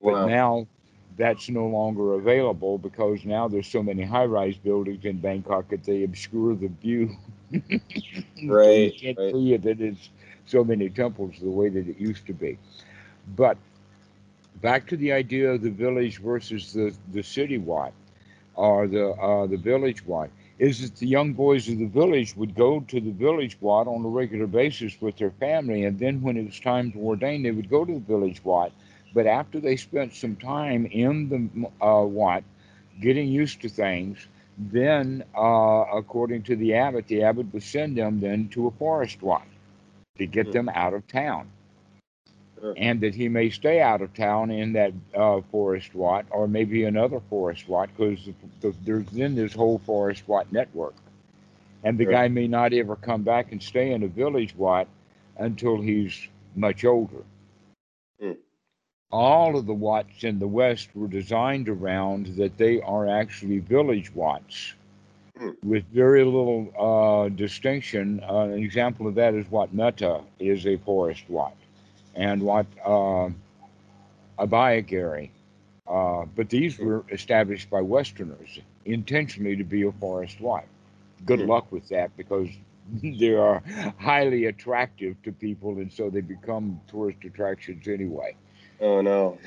[0.00, 0.68] But now
[1.16, 6.04] that's no longer available because now there's so many high-rise buildings in Bangkok that they
[6.04, 7.16] obscure the view.
[8.44, 9.32] Right, you can't right.
[9.32, 10.10] see it that it's
[10.46, 12.58] so many temples the way that it used to be.
[13.34, 13.56] But
[14.60, 17.92] back to the idea of the village versus the, the city wat
[18.54, 22.54] or the uh, the village wat is that the young boys of the village would
[22.54, 26.36] go to the village wat on a regular basis with their family and then when
[26.36, 28.72] it was time to ordain they would go to the village wat
[29.14, 32.40] but after they spent some time in the uh,
[33.00, 34.26] getting used to things
[34.58, 39.22] then uh, according to the abbot the abbot would send them then to a forest
[39.22, 39.46] wat
[40.18, 40.52] to get Hmm.
[40.52, 41.48] them out of town
[42.60, 42.76] Sure.
[42.76, 46.84] and that he may stay out of town in that uh, forest wat or maybe
[46.84, 50.94] another forest wat because the, the, there's then this whole forest wat network
[51.82, 52.16] and the Sure.
[52.16, 54.86] guy may not ever come back and stay in a village wat
[55.36, 57.24] until he's much older.
[59.12, 64.14] All of the wats in the west were designed around that they are actually village
[64.14, 64.74] wats
[65.38, 65.52] Hmm.
[65.62, 70.76] with very little uh, distinction uh, an example of that is Wat Metta is a
[70.78, 71.54] forest wat
[72.14, 73.30] and Wat uh,
[74.38, 75.30] Abhayagiri
[75.86, 80.68] Uh, but these were established by Westerners intentionally to be a forest life.
[81.24, 81.52] Good Hmm.
[81.52, 82.48] luck with that because
[83.02, 83.60] they are
[83.98, 88.34] highly attractive to people, and so they become tourist attractions anyway.
[88.80, 89.38] Oh no.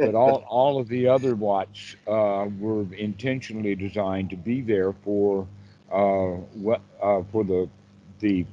[0.00, 5.46] But all, all of the other wats uh, were intentionally designed to be there for
[5.90, 7.68] uh, what uh, for the
[8.20, 8.44] the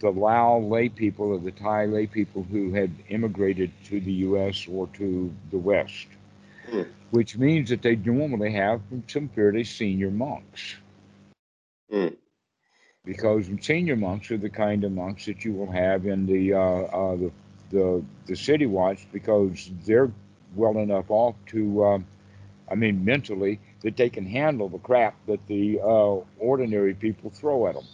[0.00, 4.66] the Lao lay people or the Thai lay people who had immigrated to the U.S.
[4.68, 6.08] or to the West,
[6.70, 6.82] Hmm.
[7.10, 10.76] which means that they normally have from some fairly senior monks.
[11.90, 12.14] Hmm.
[13.04, 16.58] Because senior monks are the kind of monks that you will have in the uh,
[16.58, 17.32] uh, the,
[17.72, 20.12] the the city wats because they're
[20.54, 22.06] well enough off to, um,
[22.70, 27.66] I mean, mentally that they can handle the crap that the uh, ordinary people throw
[27.66, 27.84] at them.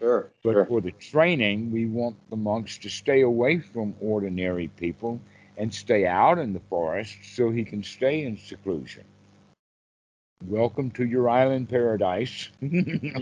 [0.00, 0.30] Sure.
[0.44, 0.66] But sure.
[0.66, 5.20] for the training, we want the monks to stay away from ordinary people
[5.56, 9.04] and stay out in the forest so he can stay in seclusion.
[10.46, 12.48] Welcome to your island paradise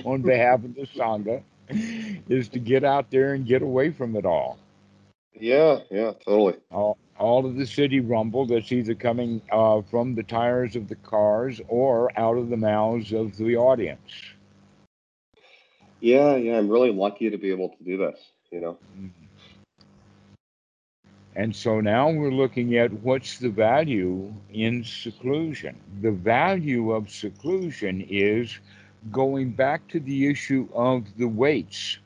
[0.05, 1.43] on behalf of the Sangha
[2.29, 4.59] is to get out there and get away from it all.
[5.39, 5.81] Yeah.
[5.91, 6.13] Yeah.
[6.25, 6.57] Totally.
[6.71, 10.97] All, all of the city rumble that's either coming uh, from the tires of the
[10.97, 14.35] cars or out of the mouths of the audience.
[16.01, 16.37] Yeah.
[16.37, 16.59] Yeah.
[16.59, 18.19] I'm really lucky to be able to do this.
[18.51, 18.79] You know.
[21.37, 25.77] And so now we're looking at what's the value in seclusion.
[26.01, 28.59] The value of seclusion is
[29.13, 31.99] going back to the issue of the weights.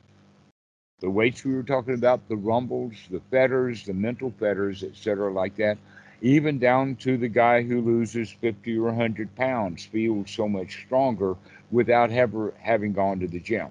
[1.01, 5.55] The weights we were talking about, the rumbles, the fetters, the mental fetters, etc., like
[5.57, 5.79] that,
[6.21, 11.35] even down to the guy who loses 50 or 100 pounds feels so much stronger
[11.71, 13.69] without ever having gone to the gym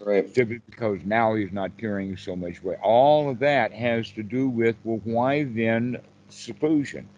[0.00, 0.32] Right.
[0.34, 2.78] because now he's not carrying so much weight.
[2.82, 5.98] All of that has to do with well, why then
[6.30, 7.08] seclusion?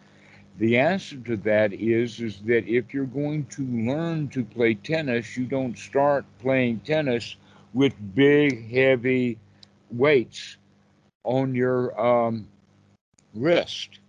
[0.59, 5.37] The answer to that is is that if you're going to learn to play tennis,
[5.37, 7.37] you don't start playing tennis
[7.75, 9.39] with big, heavy
[9.91, 10.57] weights
[11.25, 12.49] on your um,
[13.35, 14.01] wrist.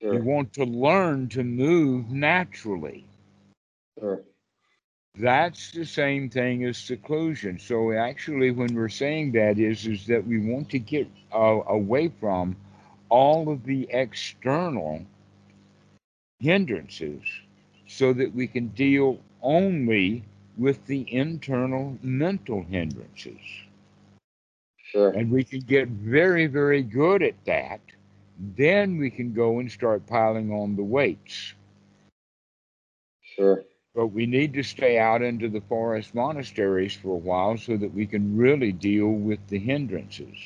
[0.00, 3.04] You want to learn to move naturally.
[3.98, 4.22] Sure.
[5.18, 7.58] That's the same thing as seclusion.
[7.58, 12.10] So actually, when we're saying that is is that we want to get uh, away
[12.20, 12.56] from
[13.10, 15.04] all of the external
[16.38, 17.22] hindrances,
[17.86, 20.24] so that we can deal only
[20.60, 23.40] with the internal mental hindrances,
[24.78, 25.14] Sure.
[25.14, 27.80] and we can get very very good at that.
[28.56, 31.54] Then we can go and start piling on the weights.
[33.22, 33.64] Sure.
[33.94, 37.94] But we need to stay out into the forest monasteries for a while so that
[37.94, 40.36] we can really deal with the hindrances.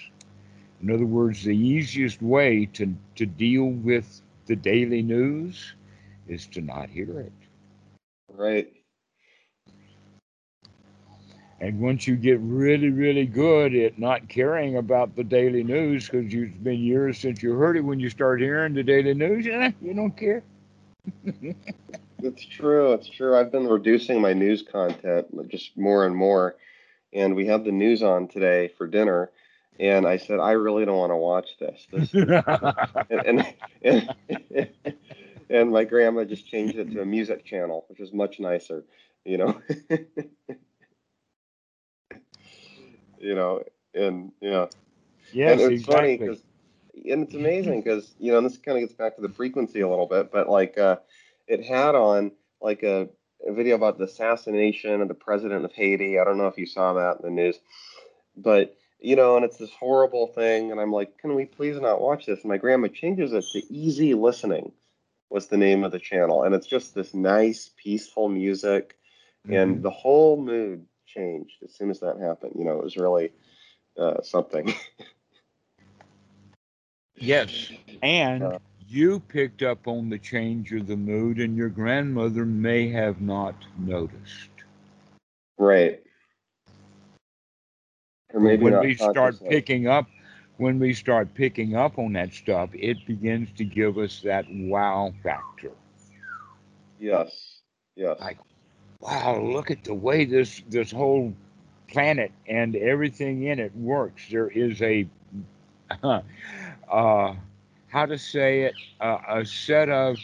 [0.83, 5.75] In other words, the easiest way to, to deal with the daily news
[6.29, 7.33] is to not hear it.
[8.29, 8.84] Right.
[11.61, 16.33] And once you get really, really good at not caring about the daily news, because
[16.33, 19.71] it's been years since you heard it, when you start hearing the daily news, eh,
[19.81, 20.43] you don't care.
[22.25, 22.93] It's true.
[22.95, 23.37] It's true.
[23.37, 26.57] I've been reducing my news content just more and more.
[27.13, 29.31] And we had the news on today for dinner,
[29.79, 31.87] and I said, I really don't want to watch this.
[31.93, 32.13] This
[33.11, 33.47] and,
[33.83, 34.97] and, and,
[35.51, 38.85] and my grandma just changed it to a music channel, which is much nicer,
[39.25, 39.61] you know.
[43.25, 43.65] you know,
[43.95, 44.67] and yeah.
[45.33, 46.43] yes, and it's funny because,
[46.95, 49.81] and it's amazing because you know, and this kind of gets back to the frequency
[49.81, 50.97] a little bit, but like, uh,
[51.49, 53.09] it had on like a,
[53.47, 56.19] a video about the assassination of the president of Haiti.
[56.19, 57.59] I don't know if you saw that in the news,
[58.37, 62.01] but you know, and it's this horrible thing, and I'm like, can we please not
[62.01, 62.43] watch this?
[62.43, 64.73] And my grandma changes it to easy listening.
[65.31, 68.97] Was the name of the channel, and it's just this nice, peaceful music,
[69.51, 69.83] and Mhm.
[69.83, 72.55] the whole mood changed as soon as that happened.
[72.59, 73.33] You know, it was really
[73.99, 74.73] uh, something.
[77.19, 78.59] Yes, and Uh,
[78.89, 83.55] you picked up on the change of the mood, and your grandmother may have not
[83.79, 84.51] noticed.
[85.59, 86.03] Right.
[88.35, 90.07] Or maybe when we start picking up,
[90.57, 95.13] when we start picking up on that stuff, it begins to give us that wow
[95.23, 95.73] factor.
[96.99, 97.63] Yes.
[97.97, 98.19] Yes.
[98.21, 98.39] Like,
[99.05, 101.35] Wow, look at the way this this whole
[101.89, 104.29] planet and everything in it works.
[104.31, 105.09] There is a
[106.91, 107.35] uh,
[107.89, 110.21] how to say it, uh, a set of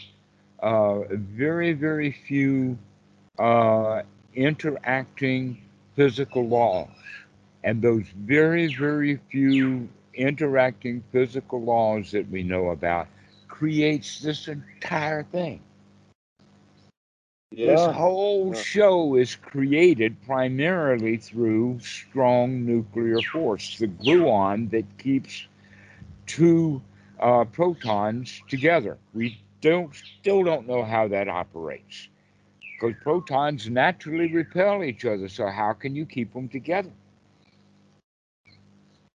[0.61, 2.77] uh, very, very few
[3.39, 4.03] uh,
[4.35, 5.57] interacting
[5.95, 6.89] physical laws.
[7.63, 13.07] And those very, very few interacting physical laws that we know about
[13.47, 15.61] creates this entire thing.
[17.51, 17.65] Yeah.
[17.65, 18.63] This whole Yeah.
[18.63, 25.47] show is created primarily through strong nuclear force, the gluon that keeps
[26.25, 26.81] two
[27.19, 28.97] uh, protons together.
[29.13, 32.09] We don't still don't know how that operates
[32.75, 35.27] because protons naturally repel each other.
[35.29, 36.91] So how can you keep them together?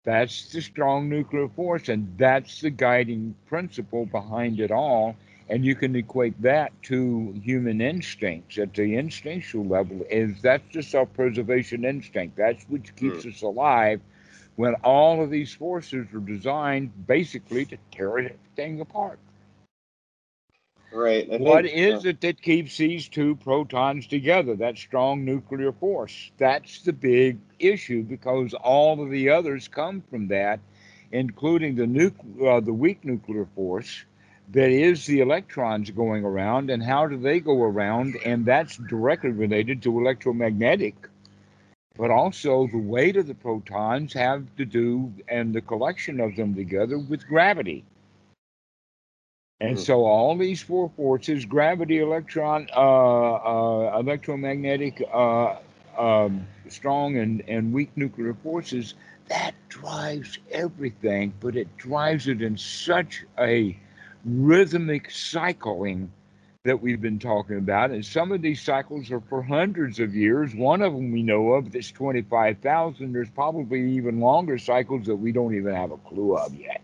[0.04, 5.16] That's the strong nuclear force, and that's the guiding principle behind it all.
[5.48, 10.04] And you can equate that to human instincts at the instinctual level.
[10.10, 12.36] Is that's the self-preservation instinct?
[12.36, 14.00] That's which keeps us alive
[14.56, 19.18] when all of these forces are designed basically to tear everything apart.
[20.92, 21.28] Right.
[21.30, 24.54] I What think, is uh, it that keeps these two protons together?
[24.54, 26.30] That strong nuclear force.
[26.38, 30.60] That's the big issue because all of the others come from that,
[31.10, 34.04] including the nuc- uh, the weak nuclear force
[34.50, 36.70] that is the electrons going around.
[36.70, 38.16] And how do they go around?
[38.24, 40.94] And that's directly related to electromagnetic.
[41.96, 46.54] But also the weight of the protons have to do and the collection of them
[46.54, 47.84] together with gravity.
[49.60, 49.80] And Hmm.
[49.80, 55.56] so all these four forces, gravity, electron, uh, uh, electromagnetic, uh,
[55.96, 58.94] um, strong and, and weak nuclear forces,
[59.28, 63.76] that drives everything, but it drives it in such a
[64.24, 66.10] rhythmic cycling
[66.64, 67.90] that we've been talking about.
[67.90, 70.54] And some of these cycles are for hundreds of years.
[70.54, 73.12] One of them we know of that's 25,000.
[73.12, 76.80] There's probably even longer cycles that we don't even have a clue of yet.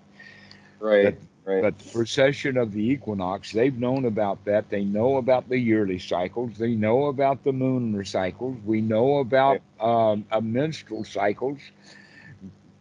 [0.80, 1.18] right.
[1.49, 1.62] Right.
[1.62, 4.68] But the precession of the equinox, they've known about that.
[4.68, 6.59] They know about the yearly cycles.
[6.59, 8.59] They know about the lunar cycles.
[8.66, 11.59] We know about um, uh, menstrual cycles.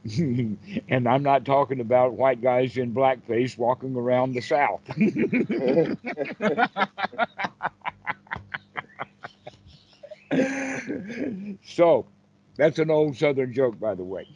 [0.89, 4.81] and I'm not talking about white guys in blackface walking around the South.
[11.65, 12.05] so
[12.55, 14.27] that's an old Southern joke, by the way.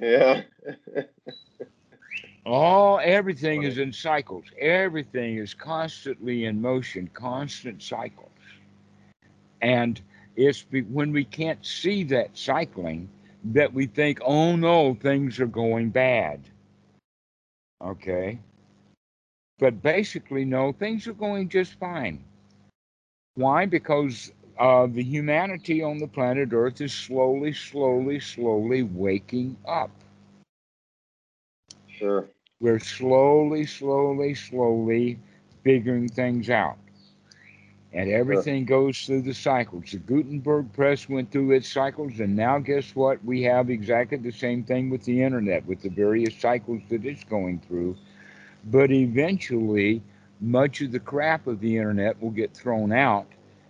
[0.00, 0.42] yeah.
[2.46, 4.46] All everything is in cycles.
[4.58, 8.30] Everything is constantly in motion, constant cycles.
[9.60, 10.00] And
[10.36, 13.10] it's be, when we can't see that cycling
[13.44, 16.40] that we think, oh no, things are going bad.
[17.82, 18.38] Okay.
[19.58, 22.24] But basically, no, things are going just fine.
[23.34, 23.66] Why?
[23.66, 29.90] Because uh, the humanity on the planet Earth is slowly, slowly, slowly waking up.
[31.88, 32.26] Sure.
[32.60, 35.18] we're slowly, slowly, slowly
[35.62, 36.78] figuring things out.
[37.92, 39.90] And everything goes through the cycles.
[39.92, 43.24] The Gutenberg press went through its cycles, and now guess what?
[43.24, 47.24] We have exactly the same thing with the internet, with the various cycles that it's
[47.24, 47.96] going through.
[48.64, 50.02] But eventually,
[50.40, 53.26] much of the crap of the internet will get thrown out,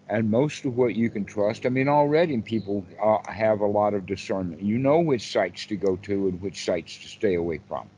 [0.08, 1.64] and most of what you can trust.
[1.66, 4.62] I mean, already people uh, have a lot of discernment.
[4.62, 7.88] You know which sites to go to and which sites to stay away from.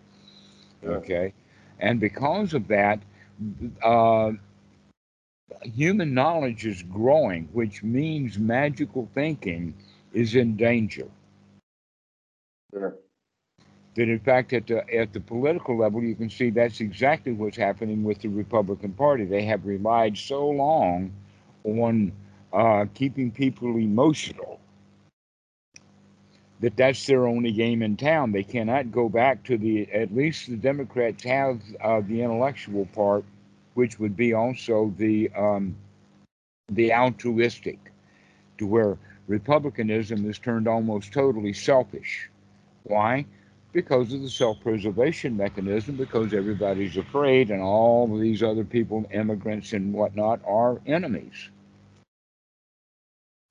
[0.85, 1.33] Okay.
[1.79, 3.01] And because of that,
[3.83, 4.33] uh,
[5.63, 9.75] human knowledge is growing, which means magical thinking
[10.13, 11.09] is in danger.
[12.73, 12.97] Sure.
[13.95, 17.59] That in fact, at the at the political level, you can see that's exactly what's
[17.59, 19.25] happening with the Republican Party.
[19.25, 21.13] They have relied so long
[21.65, 22.13] on
[22.53, 24.61] uh, keeping people emotional
[26.63, 28.33] that that's their only game in town.
[28.33, 33.25] They cannot go back to the at least the Democrats have uh, the intellectual part,
[33.75, 35.77] which would be also the um,
[36.70, 37.79] the altruistic,
[38.59, 38.99] to where
[39.29, 42.29] republicanism is turned almost totally selfish.
[42.85, 43.27] Why?
[43.73, 45.97] Because of the self-preservation mechanism.
[45.97, 51.51] Because everybody's afraid, and all these other people, immigrants and whatnot, are enemies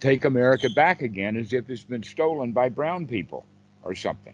[0.01, 3.45] take America back again as if it's been stolen by brown people
[3.83, 4.33] or something.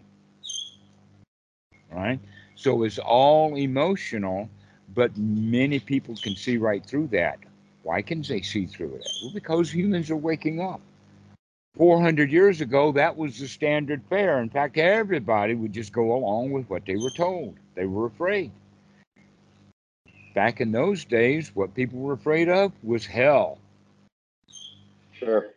[1.92, 2.18] Right?
[2.56, 4.48] So it's all emotional,
[4.94, 7.38] but many people can see right through that.
[7.82, 9.08] Why can they see through it?
[9.22, 10.80] Well, because humans are waking up.
[11.76, 14.40] 400 years ago, that was the standard fare.
[14.40, 17.56] In fact, everybody would just go along with what they were told.
[17.74, 18.50] They were afraid.
[20.34, 23.58] Back in those days, what people were afraid of was hell.
[25.12, 25.50] Sure.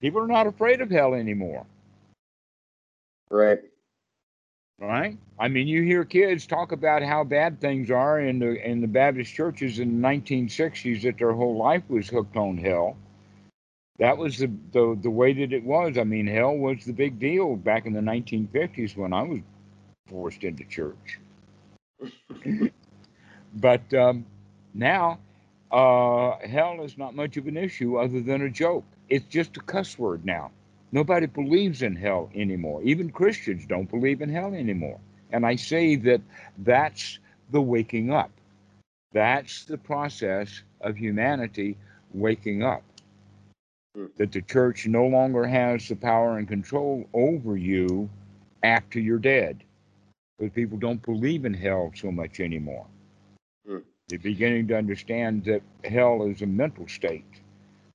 [0.00, 1.66] People are not afraid of hell anymore.
[3.28, 3.60] Right.
[4.80, 5.16] Right?
[5.38, 8.88] I mean, you hear kids talk about how bad things are in the in the
[8.88, 12.96] Baptist churches in the 1960s that their whole life was hooked on hell.
[13.98, 15.98] That was the, the the way that it was.
[15.98, 19.40] I mean, hell was the big deal back in the 1950s when I was
[20.06, 21.20] forced into church.
[23.54, 24.24] but um,
[24.72, 25.18] now,
[25.70, 28.84] uh, hell is not much of an issue other than a joke.
[29.10, 30.50] It's just a cuss word now.
[30.92, 32.82] Nobody believes in hell anymore.
[32.82, 34.98] Even Christians don't believe in hell anymore.
[35.32, 36.20] And I say that
[36.58, 37.18] that's
[37.50, 38.30] the waking up.
[39.12, 41.76] That's the process of humanity
[42.12, 42.82] waking up.
[43.94, 44.06] Hmm.
[44.16, 48.08] That the church no longer has the power and control over you
[48.62, 49.62] after you're dead.
[50.38, 52.86] But people don't believe in hell so much anymore.
[53.66, 53.78] Hmm.
[54.08, 57.24] They're beginning to understand that hell is a mental state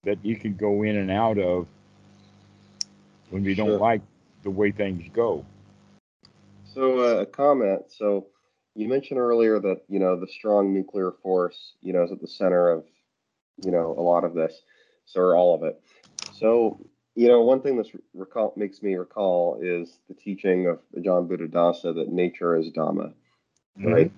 [0.03, 1.67] that you can go in and out of
[3.35, 3.67] when you Sure.
[3.67, 4.01] don't like
[4.43, 5.45] the way things go.
[6.63, 7.81] So uh, a comment.
[7.89, 8.27] So
[8.75, 12.29] you mentioned earlier that you know the strong nuclear force, you know, is at the
[12.29, 12.85] center of
[13.61, 14.61] you know a lot of this,
[15.05, 15.81] so or all of it.
[16.31, 16.79] So
[17.15, 21.93] you know, one thing that recall makes me recall is the teaching of Ajahn Buddhadasa
[21.93, 23.11] that nature is Dhamma,
[23.83, 24.13] right?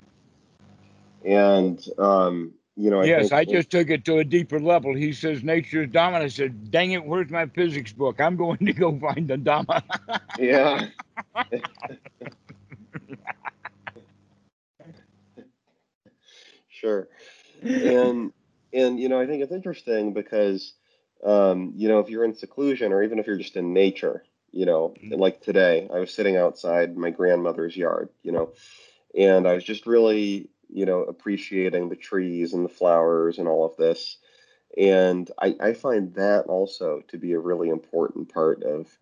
[1.25, 4.95] And um, you know, I yes, I just took it to a deeper level.
[4.95, 6.21] He says nature is Dhamma.
[6.21, 8.21] I said, dang it, where's my physics book?
[8.21, 9.81] I'm going to go find the Dhamma.
[10.37, 10.87] yeah.
[16.69, 17.09] sure.
[17.63, 18.31] and
[18.73, 20.73] and you know i think it's interesting because
[21.23, 24.65] um, you know if you're in seclusion or even if you're just in nature you
[24.65, 25.17] know Mhm.
[25.17, 28.51] like today i was sitting outside my grandmother's yard you know
[29.17, 33.65] and i was just really you know appreciating the trees and the flowers and all
[33.65, 34.17] of this
[34.77, 38.97] and i, I find that also to be a really important part of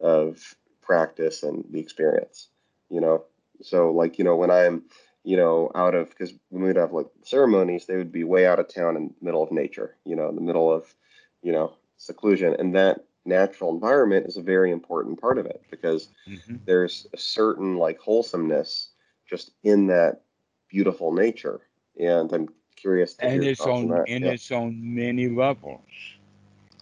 [0.00, 2.48] of practice and the experience
[2.90, 3.24] you know
[3.62, 4.84] so like you know when i'm
[5.28, 8.58] you know, out of because when we'd have like ceremonies, they would be way out
[8.58, 10.94] of town in the middle of nature, you know, in the middle of,
[11.42, 12.56] you know, seclusion.
[12.58, 16.60] And that natural environment is a very important part of it because Mhm.
[16.64, 18.90] there's a certain like wholesomeness
[19.26, 20.22] just in that
[20.68, 21.60] beautiful nature.
[21.98, 24.08] And I'm curious to And hear it's on that.
[24.08, 26.16] and Yeah, it's on many levels.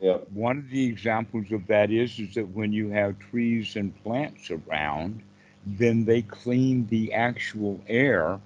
[0.01, 3.95] yeah, One of the examples of that is is that when you have trees and
[4.03, 5.23] plants around,
[5.65, 8.41] then they clean the actual air.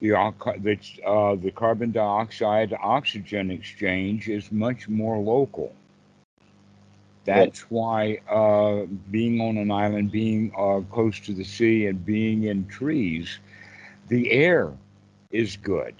[0.00, 5.72] The that's, uh, the carbon dioxide oxygen exchange is much more local.
[7.24, 12.44] That's why uh, being on an island, being uh, close to the sea, and being
[12.44, 13.38] in trees,
[14.08, 14.72] the air
[15.30, 15.94] is good.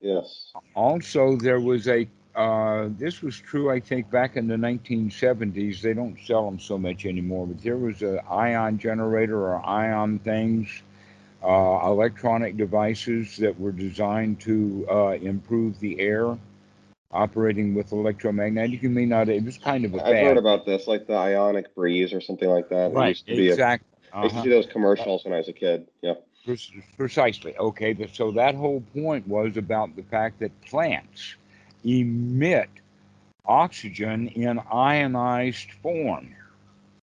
[0.00, 5.82] yes, Also, there was a, uh, this was true, I think, back in the 1970s.
[5.82, 10.18] They don't sell them so much anymore, but there was a ion generator or ion
[10.20, 10.82] things,
[11.42, 16.38] uh, electronic devices that were designed to uh, improve the air
[17.12, 18.82] operating with electromagnetic.
[18.82, 21.74] You may not, it was kind of a I've heard about this, like the ionic
[21.74, 22.92] breeze or something like that.
[22.92, 23.86] Right, be a, exactly.
[24.20, 24.42] I used to Uh-huh.
[24.42, 25.88] see those commercials when I was a kid.
[26.02, 26.26] Yep.
[26.44, 27.56] Pre- Precisely.
[27.56, 27.94] Okay.
[28.12, 31.34] So that whole point was about the fact that plants
[31.84, 32.68] emit
[33.46, 36.34] oxygen in ionized form.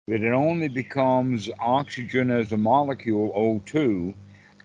[0.08, 4.14] That it only becomes oxygen as a molecule O2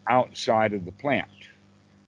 [0.09, 1.29] outside of the plant.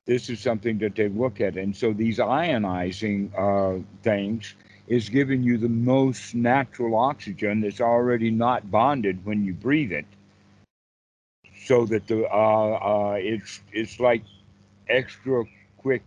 [0.07, 1.57] This is something that they look at.
[1.57, 4.55] And so these ionizing uh, things
[4.89, 10.07] is giving you the most natural oxygen that's already not bonded when you breathe it
[11.65, 14.23] so that the uh, uh, it's it's like
[14.89, 15.45] extra
[15.79, 16.03] quick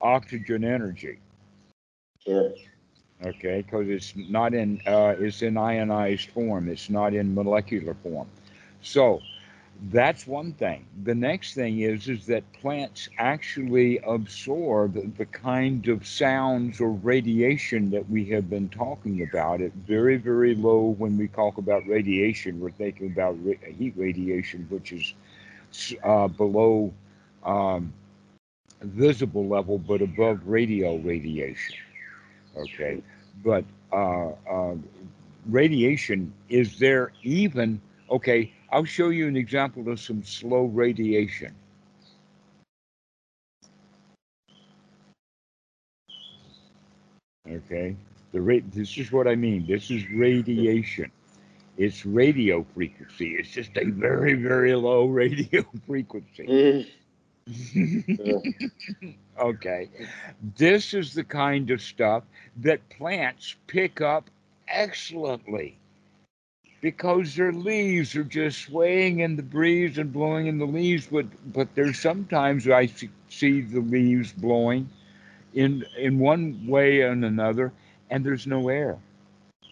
[0.00, 1.18] oxygen energy.
[2.24, 2.52] Sure.
[3.24, 6.68] Okay, because it's not in uh, it's in ionized form.
[6.68, 8.28] It's not in molecular form.
[8.82, 9.20] So
[9.88, 10.84] that's one thing.
[11.04, 17.90] The next thing is is that plants actually absorb the kind of sounds or radiation
[17.90, 20.94] that we have been talking about at very very low.
[20.98, 25.14] When we talk about radiation, we're thinking about ra- heat radiation, which is
[26.04, 26.92] uh, below
[27.44, 27.92] um,
[28.82, 31.76] visible level but above radio radiation.
[32.56, 33.02] Okay,
[33.42, 34.74] but uh, uh,
[35.46, 37.80] radiation is there even?
[38.10, 41.54] Okay, I'll show you an example of some slow radiation.
[47.48, 47.96] Okay,
[48.32, 48.70] the rate.
[48.72, 49.66] This is what I mean.
[49.66, 51.10] This is radiation.
[51.76, 53.34] It's radio frequency.
[53.36, 56.86] It's just a very very low radio frequency.
[59.40, 59.88] Okay.
[60.58, 62.24] This is the kind of stuff
[62.58, 64.28] that plants pick up
[64.68, 65.79] excellently
[66.80, 71.06] because their leaves are just swaying in the breeze and blowing in the leaves.
[71.06, 74.88] But but there's sometimes I see- the leaves blowing
[75.54, 77.72] in in one way and another,
[78.10, 78.98] and there's no air.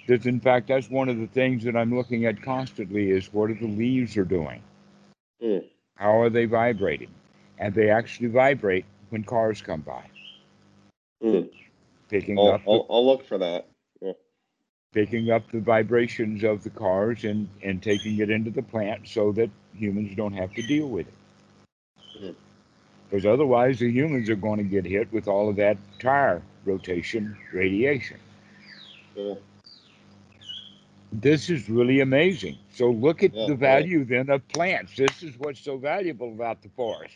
[0.06, 3.50] That's in fact that's one of the things that I'm looking at constantly is what
[3.50, 4.62] are the leaves are doing.
[5.40, 5.58] Hmm.
[5.96, 7.10] How are they vibrating?
[7.58, 10.04] And they actually vibrate when cars come by.
[11.22, 11.48] Hmm.
[12.08, 13.68] Picking I'll, up the I'll, I'll look for that.
[14.98, 15.06] Yeah.
[15.06, 19.32] picking up the vibrations of the cars and, and taking it into the plant so
[19.32, 21.14] that humans don't have to deal with it.
[23.10, 27.38] Because otherwise, the humans are going to get hit with all of that tire rotation
[27.52, 28.18] radiation.
[29.16, 29.34] Yeah.
[31.12, 32.58] This is really amazing.
[32.70, 33.84] So look at Yeah, the yeah.
[33.84, 34.96] value then of plants.
[34.96, 37.14] This is what's so valuable about the forest.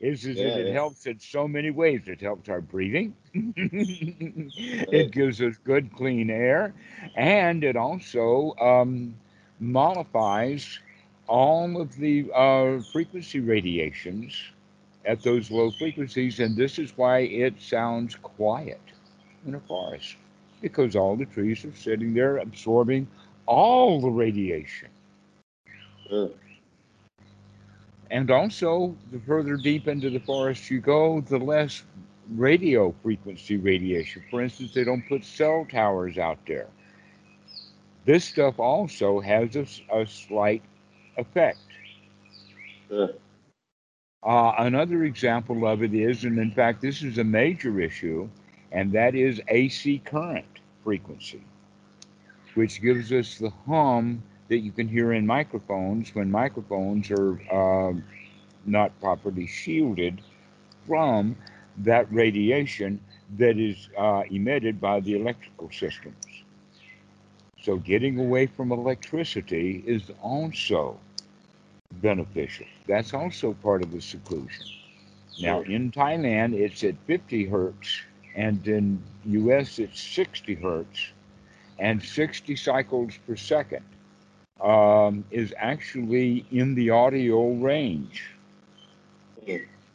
[0.00, 0.72] Is, is Yeah, that it yeah.
[0.72, 2.08] helps in so many ways.
[2.08, 3.14] It helps our breathing.
[3.34, 6.74] it gives us good clean air,
[7.16, 9.14] and it also um,
[9.60, 10.78] mollifies
[11.26, 14.52] all of the uh, frequency radiations
[15.04, 18.80] at those low frequencies, and this is why it sounds quiet
[19.46, 20.16] in a forest
[20.60, 23.06] because all the trees are sitting there absorbing
[23.46, 24.88] all the radiation.
[26.08, 26.30] Sure.
[28.10, 31.84] And also, the further deep into the forest you go, the less
[32.30, 34.22] radio frequency radiation.
[34.30, 36.68] For instance, they don't put cell towers out there.
[38.04, 40.62] This stuff also has a, a slight
[41.16, 41.60] effect.
[42.88, 43.14] Sure.
[44.22, 48.28] Uh, another example of it is, and in fact, this is a major issue,
[48.72, 51.42] and that is AC current frequency,
[52.54, 58.02] which gives us the hum that you can hear in microphones when microphones are um
[58.66, 60.20] not properly shielded
[60.86, 61.36] from
[61.78, 63.00] that radiation
[63.36, 66.16] that is uh, emitted by the electrical systems.
[67.60, 70.98] So, getting away from electricity is also
[71.94, 72.66] beneficial.
[72.86, 74.66] That's also part of the seclusion.
[75.40, 78.02] Now, in Thailand, it's at 50 hertz,
[78.34, 81.12] and in US, it's 60 hertz,
[81.78, 83.84] and 60 cycles per second
[84.60, 88.24] um, is actually in the audio range.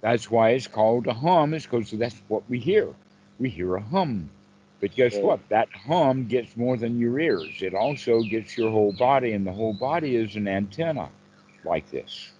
[0.01, 2.93] That's why it's called a hum, is because that's what we hear.
[3.39, 4.29] We hear a hum.
[4.79, 5.39] But guess what?
[5.49, 7.61] That hum gets more than your ears.
[7.61, 11.09] It also gets your whole body, and the whole body is an antenna
[11.65, 12.31] like this.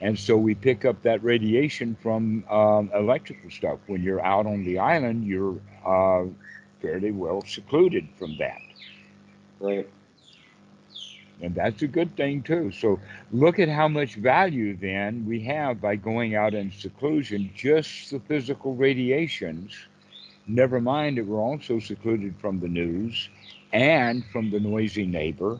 [0.00, 3.80] And so we pick up that radiation from um, electrical stuff.
[3.86, 6.26] When you're out on the island, you're uh,
[6.82, 8.61] fairly well secluded from that.
[9.62, 9.88] Right.
[11.40, 12.72] And that's a good thing, too.
[12.72, 13.00] So
[13.32, 18.20] look at how much value then we have by going out in seclusion, just the
[18.20, 19.74] physical radiations.
[20.46, 23.28] Never mind that we're also secluded from the news
[23.72, 25.58] and from the noisy neighbor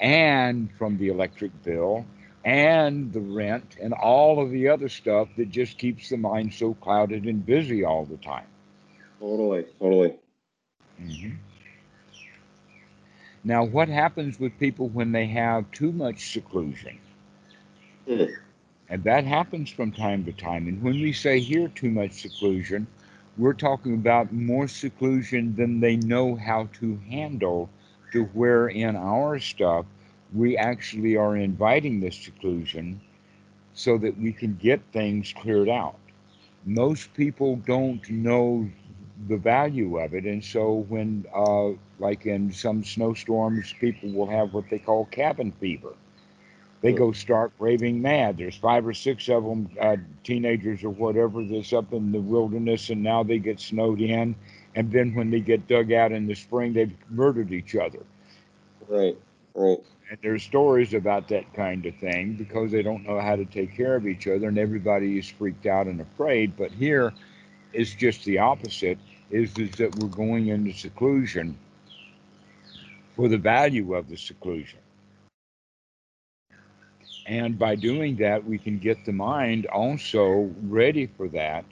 [0.00, 2.04] and from the electric bill
[2.44, 6.74] and the rent and all of the other stuff that just keeps the mind so
[6.74, 8.46] clouded and busy all the time.
[9.20, 9.64] Totally.
[9.78, 10.14] Totally.
[11.00, 11.36] Mhm.
[13.44, 16.98] Now, what happens with people when they have too much seclusion?
[18.06, 18.24] Hmm.
[18.88, 20.68] And that happens from time to time.
[20.68, 22.86] And when we say here too much seclusion,
[23.38, 27.70] we're talking about more seclusion than they know how to handle,
[28.12, 29.86] to where in our stuff,
[30.34, 33.00] we actually are inviting this seclusion
[33.74, 35.98] so that we can get things cleared out.
[36.64, 38.68] Most people don't know
[39.28, 40.24] the value of it.
[40.24, 45.52] And so when, uh, like in some snowstorms, people will have what they call cabin
[45.52, 45.94] fever
[46.82, 48.36] they go start raving mad.
[48.36, 52.90] There's five or six of them, uh, teenagers or whatever, that's up in the wilderness,
[52.90, 54.34] and now they get snowed in.
[54.74, 58.00] And then when they get dug out in the spring, they've murdered each other.
[58.88, 59.16] Right.
[59.54, 59.78] Right.
[60.10, 63.76] And there's stories about that kind of thing because they don't know how to take
[63.76, 66.56] care of each other, and everybody is freaked out and afraid.
[66.56, 67.12] But here,
[67.72, 68.98] it's just the opposite:
[69.32, 71.58] is, is that we're going into seclusion
[73.16, 74.78] for the value of the seclusion.
[77.26, 81.64] And by doing that, we can get the mind also ready for that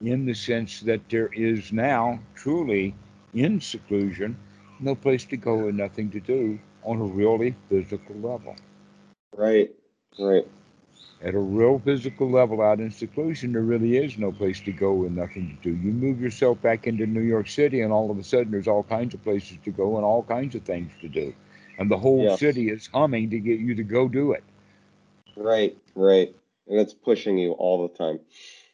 [0.00, 2.94] in the sense that there is now truly
[3.34, 4.36] in seclusion,
[4.80, 8.56] no place to go and nothing to do on a really physical level.
[9.36, 9.70] Right.
[10.18, 10.46] Right.
[11.22, 15.04] At a real physical level out in seclusion, there really is no place to go
[15.04, 15.76] and nothing to do.
[15.76, 18.84] You move yourself back into New York City, and all of a sudden, there's all
[18.84, 21.34] kinds of places to go and all kinds of things to do.
[21.78, 22.36] And the whole Yeah.
[22.36, 24.44] city is humming to get you to go do it.
[25.36, 25.76] Right.
[25.94, 26.34] Right.
[26.68, 28.20] And it's pushing you all the time.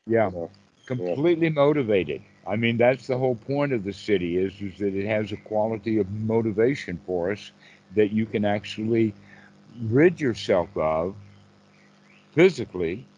[0.07, 0.31] Yeah.
[0.31, 0.51] So,
[0.87, 2.22] completely motivated.
[2.47, 5.37] I mean, that's the whole point of the city is, is that it has a
[5.37, 7.51] quality of motivation for us
[7.95, 9.14] that you can actually
[9.89, 11.14] rid yourself of
[12.37, 13.11] physically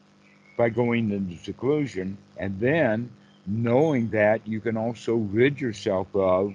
[0.56, 3.16] by going into seclusion, and then
[3.46, 6.54] knowing that you can also rid yourself of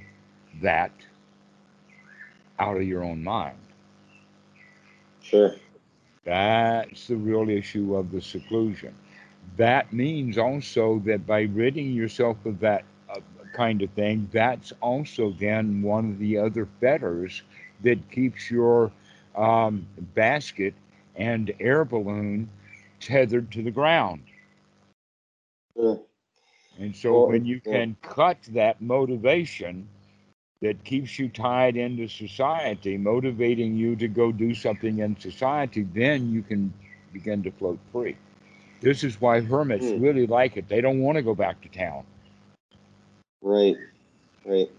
[0.61, 0.93] that
[2.59, 3.59] out of your own mind.
[5.21, 5.57] sure.
[6.25, 8.99] That's the real issue of the seclusion.
[9.57, 13.21] That means also that by ridding yourself of that uh,
[13.53, 17.43] kind of thing, that's also then one of the other fetters
[17.83, 18.91] that keeps your
[19.35, 20.75] um, basket
[21.15, 22.49] and air balloon
[22.99, 24.23] tethered to the ground.
[25.75, 25.95] Yeah.
[26.79, 27.71] And so Well, when you yeah.
[27.71, 29.87] can cut that motivation
[30.61, 36.31] that keeps you tied into society, motivating you to go do something in society, then
[36.31, 36.73] you can
[37.11, 38.17] begin to float free.
[38.81, 40.01] This is why hermits Hmm.
[40.01, 40.67] really like it.
[40.67, 42.03] They don't want to go back to town.
[43.41, 43.75] Right.
[44.45, 44.69] Right.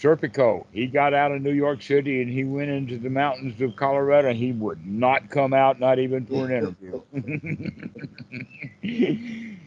[0.00, 3.76] Serpico, he got out of New York City and he went into the mountains of
[3.76, 4.32] Colorado.
[4.32, 6.94] He would not come out, not even for an interview.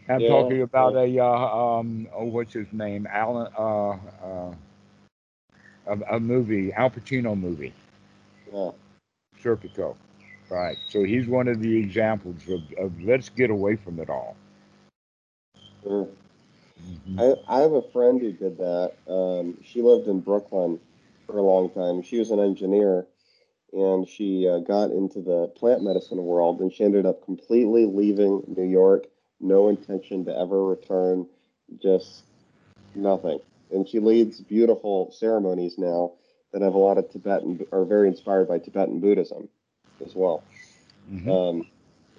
[0.08, 3.06] I'm Yeah, talking about a uh, um, oh, what's his name?
[3.10, 4.54] Alan, uh, uh,
[5.86, 7.72] a, a movie, Al Pacino movie,
[8.52, 8.70] Yeah.
[9.42, 9.96] Serpico.
[10.50, 10.78] Right.
[10.88, 14.36] So he's one of the examples of, of let's get away from it all.
[15.82, 16.08] Sure.
[16.84, 17.18] Mhm.
[17.48, 18.92] I, I have a friend who did that.
[19.08, 20.78] Um, she lived in Brooklyn
[21.26, 22.02] for a long time.
[22.02, 23.06] She was an engineer
[23.72, 28.42] and she uh, got into the plant medicine world and she ended up completely leaving
[28.46, 29.06] New York,
[29.40, 31.26] no intention to ever return,
[31.82, 32.24] just
[32.94, 33.40] nothing.
[33.70, 36.12] And she leads beautiful ceremonies now
[36.52, 39.48] that have a lot of Tibetan, are very inspired by Tibetan Buddhism
[40.04, 40.44] as well.
[41.10, 41.28] Mhm.
[41.28, 41.66] Um,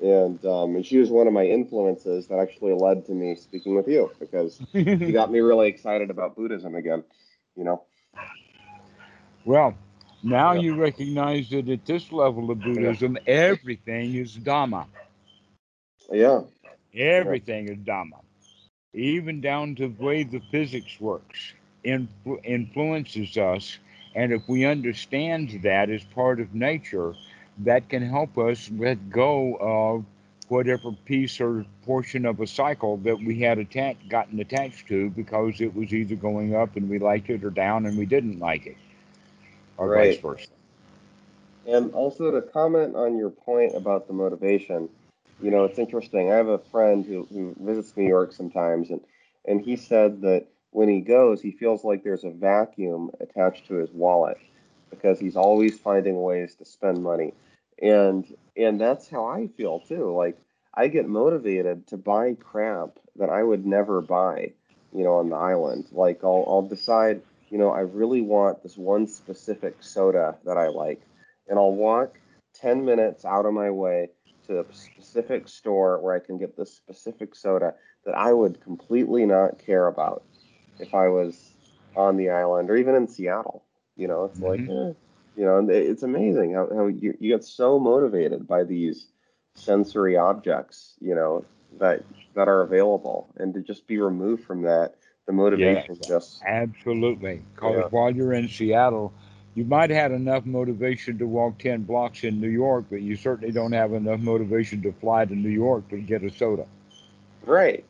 [0.02, 3.76] and, um, and she was one of my influences that actually led to me speaking
[3.76, 4.62] with you because
[5.04, 7.04] you got me really excited about Buddhism again.
[7.56, 7.84] You know,
[9.46, 9.76] Well,
[10.24, 10.54] now Yeah.
[10.54, 14.88] you recognize that at this level of Buddhism, everything is Dhamma.
[16.12, 16.41] yeah,
[16.96, 18.22] Everything is Dhamma.
[18.93, 21.54] Even down to the way the physics works
[21.86, 23.80] influ- influences us.
[24.16, 27.16] And if we understand that as part of nature,
[27.60, 30.06] that can help us let go of
[30.49, 35.62] whatever piece or portion of a cycle that we had attached, gotten attached to because
[35.62, 38.66] it was either going up and we liked it or down and we didn't like
[38.68, 38.78] it,
[39.78, 40.47] or vice versa.
[41.68, 44.89] and also to comment on your point about the motivation.
[45.41, 46.32] You know, it's interesting.
[46.32, 49.01] I have a friend who, who visits New York sometimes, and
[49.45, 53.76] and he said that when he goes, he feels like there's a vacuum attached to
[53.76, 54.38] his wallet
[54.90, 57.34] because he's always finding ways to spend money,
[57.82, 58.26] and
[58.58, 60.16] and that's how I feel too.
[60.16, 60.38] Like
[60.74, 64.54] I get motivated to buy crap that I would never buy,
[64.94, 65.88] you know, on the island.
[65.92, 70.68] Like I'll I'll decide, you know, I really want this one specific soda that I
[70.68, 71.02] like,
[71.48, 72.20] and I'll walk
[72.56, 74.10] 10 minutes out of my way
[74.48, 77.74] to a specific store where I can get this specific soda
[78.06, 80.24] that I would completely not care about
[80.80, 81.54] if I was
[81.96, 83.64] on the island or even in Seattle.
[83.98, 84.70] You know, it's like, Mhm.
[84.70, 84.93] eh,
[85.36, 89.08] you know, and it's amazing how, how you, you get so motivated by these
[89.56, 91.46] sensory objects, you know,
[91.80, 92.04] that
[92.36, 97.41] that are available, and to just be removed from that, the motivation just Absolutely.
[97.54, 97.88] Because Yeah.
[97.89, 99.14] while you're in Seattle,
[99.56, 103.52] you might have enough motivation to walk 10 blocks in New York, but you certainly
[103.52, 106.66] don't have enough motivation to fly to New York to get a soda.
[107.46, 107.86] right,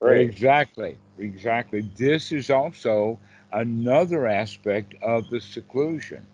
[0.00, 0.96] right, Exactly.
[1.18, 1.80] Exactly.
[1.96, 3.18] This is also
[3.52, 6.26] another aspect of the seclusion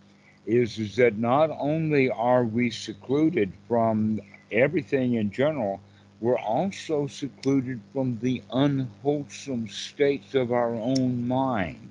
[0.47, 5.81] is, is that not only are we secluded from everything in general,
[6.21, 11.91] we're also secluded from the unwholesome states of our own mind,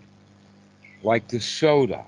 [1.03, 2.05] like the soda.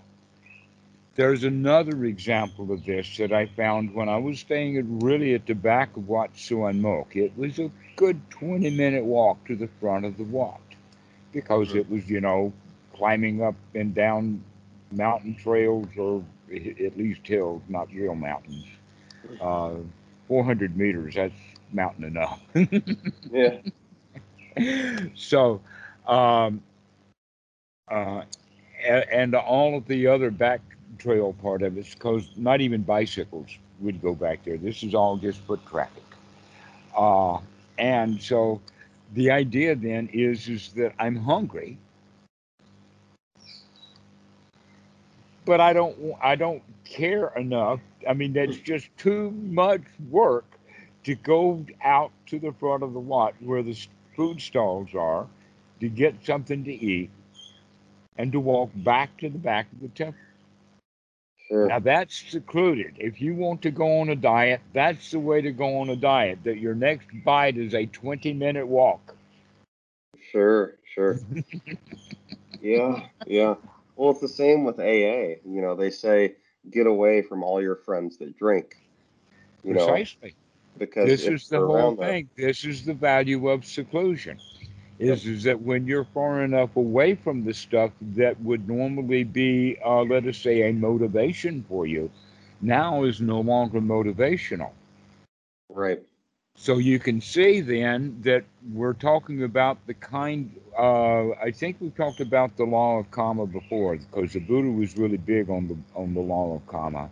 [1.16, 5.46] There's another example of this that I found when I was staying at really at
[5.46, 7.16] the back of Wat Suan Mokkh.
[7.16, 10.62] It was a good 20 minute walk to the front of the Wat
[11.32, 11.76] because Mhm.
[11.76, 12.54] it was, you know,
[12.96, 14.44] climbing up and down
[14.92, 18.66] mountain trails or at least hills, not real mountains.
[19.42, 19.76] Uh,
[20.28, 21.34] 400 meters, that's
[21.74, 22.42] mountain enough.
[23.32, 23.58] yeah,
[25.16, 25.62] so,
[26.08, 26.62] um,
[27.92, 28.24] uh,
[28.86, 30.62] and, and all of the other back
[30.98, 34.58] trail part of it, because not even bicycles would go back there.
[34.58, 36.04] This is all just foot traffic.
[36.96, 37.40] Uh,
[37.78, 38.62] and so
[39.14, 41.78] the idea then is, is that I'm hungry,
[45.46, 47.80] but I don't, I don't care enough.
[48.08, 48.64] I mean, that's hmm.
[48.64, 50.46] just too much work
[51.04, 53.78] to go out to the front of the Wat where the
[54.16, 55.28] food stalls are
[55.80, 57.12] to get something to eat
[58.18, 60.20] and to walk back to the back of the temple.
[61.48, 62.96] sure, Now that's secluded.
[62.98, 65.96] If you want to go on a diet, that's the way to go on a
[65.96, 66.40] diet.
[66.44, 69.16] That your next bite is a 20 minute walk.
[70.32, 71.20] sure, sure.
[72.62, 73.56] Yeah, yeah.
[73.96, 75.40] Well, it's the same with AA.
[75.46, 76.36] You know, they say
[76.70, 78.76] get away from all your friends that drink.
[79.64, 80.36] You know, Precisely.
[80.78, 82.30] because This is the whole thing.
[82.36, 84.40] This is the value of seclusion.
[84.98, 89.78] Is is that when you're far enough away from the stuff that would normally be,
[89.86, 92.10] uh, let us say, a motivation for you,
[92.62, 94.72] now is no longer motivational.
[95.70, 96.02] Right.
[96.56, 98.44] So you can see then that
[98.74, 100.50] we're talking about the kind.
[100.78, 104.98] Uh, I think we talked about the law of karma before, because the Buddha was
[104.98, 107.10] really big on the on the law of karma,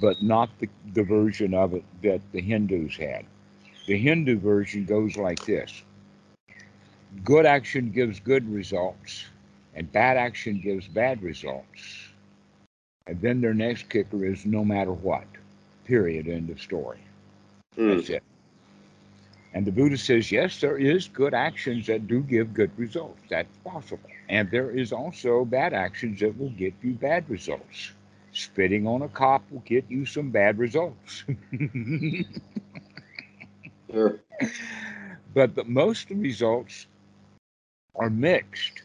[0.00, 3.24] but not the, the version of it that the Hindus had.
[3.86, 5.82] The Hindu version goes like this:
[7.24, 9.24] Good action gives good results,
[9.74, 12.08] and bad action gives bad results.
[13.06, 15.26] And then their next kicker is no matter what.
[15.86, 16.28] Period.
[16.28, 17.00] End of story.
[17.74, 17.96] Hmm.
[17.96, 18.22] That's it.
[19.54, 23.20] And the Buddha says, yes, there is good actions that do give good results.
[23.28, 24.08] That's possible.
[24.28, 27.92] And there is also bad actions that will get you bad results.
[28.32, 31.24] Spitting on a cop will get you some bad results.
[33.92, 34.18] Sure.
[35.34, 36.86] but the most results
[37.94, 38.82] are mixed.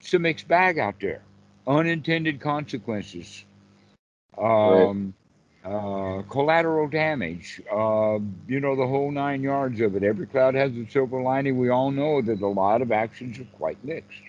[0.00, 1.20] It's a mixed bag out there.
[1.66, 3.44] Unintended consequences,
[4.38, 5.14] um,
[5.64, 10.02] uh, collateral damage, uh, you know, the whole nine yards of it.
[10.02, 11.58] Every cloud has a silver lining.
[11.58, 14.20] We all know that a lot of actions are quite mixed.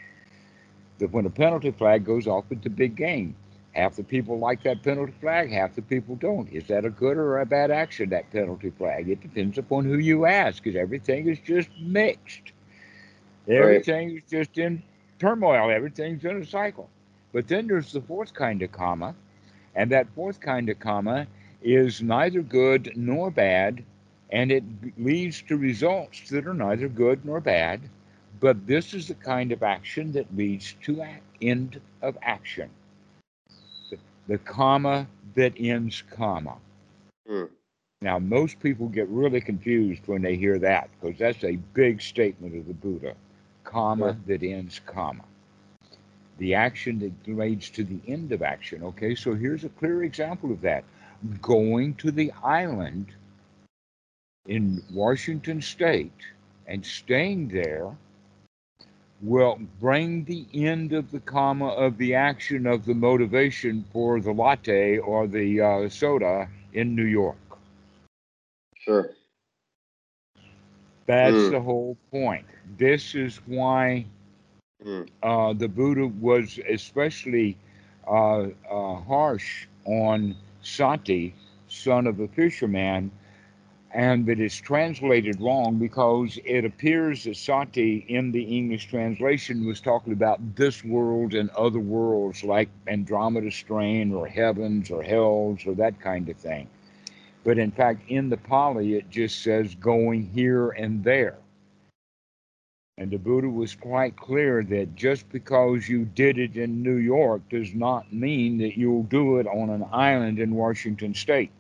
[1.00, 3.36] That when a penalty flag goes off, it's a big game.
[3.72, 6.48] Half the people like that penalty flag, half the people don't.
[6.52, 9.10] Is that a good or a bad action, that penalty flag?
[9.10, 12.52] It depends upon who you ask, because everything is just mixed.
[13.48, 14.84] Everything is just in
[15.18, 16.88] turmoil, everything's in a cycle.
[17.34, 19.16] But then there's the fourth kind of karma,
[19.76, 21.28] and that fourth kind of karma
[21.62, 23.84] is neither good nor bad,
[24.32, 24.64] and it
[24.98, 27.82] leads to results that are neither good nor bad.
[28.40, 31.04] But this is the kind of action that leads to
[31.42, 32.70] end of action.
[33.90, 33.98] The,
[34.28, 36.58] the karma that ends karma.
[37.28, 37.46] Hmm.
[38.02, 42.56] Now, most people get really confused when they hear that because that's a big statement
[42.56, 43.16] of the Buddha.
[43.64, 44.18] Karma Sure.
[44.28, 45.24] that ends karma.
[46.38, 48.84] The action that leads to the end of action.
[48.84, 50.84] Okay, so here's a clear example of that.
[51.42, 53.08] Going to the island
[54.48, 56.22] in Washington State
[56.68, 57.96] and staying there
[59.22, 64.32] will bring the end of the karma of the action of the motivation for the
[64.32, 67.38] latte or the uh, soda in New York.
[68.76, 69.16] Sure.
[71.06, 71.50] That's Hmm.
[71.50, 72.46] the whole point.
[72.78, 74.06] This is why
[74.84, 75.04] Hmm.
[75.24, 77.58] uh, the Buddha was especially
[78.08, 81.34] uh, uh, harsh on Sati,
[81.68, 83.12] son of a fisherman,
[83.94, 89.82] and that is translated wrong because it appears that Sati in the English translation was
[89.82, 95.76] talking about this world and other worlds like Andromeda Strain or heavens or hells or
[95.76, 96.68] that kind of thing.
[97.44, 101.43] But in fact, in the Pali, it just says going here and there.
[102.98, 107.42] And the Buddha was quite clear that just because you did it in New York
[107.50, 111.52] does not mean that you'll do it on an island in Washington state.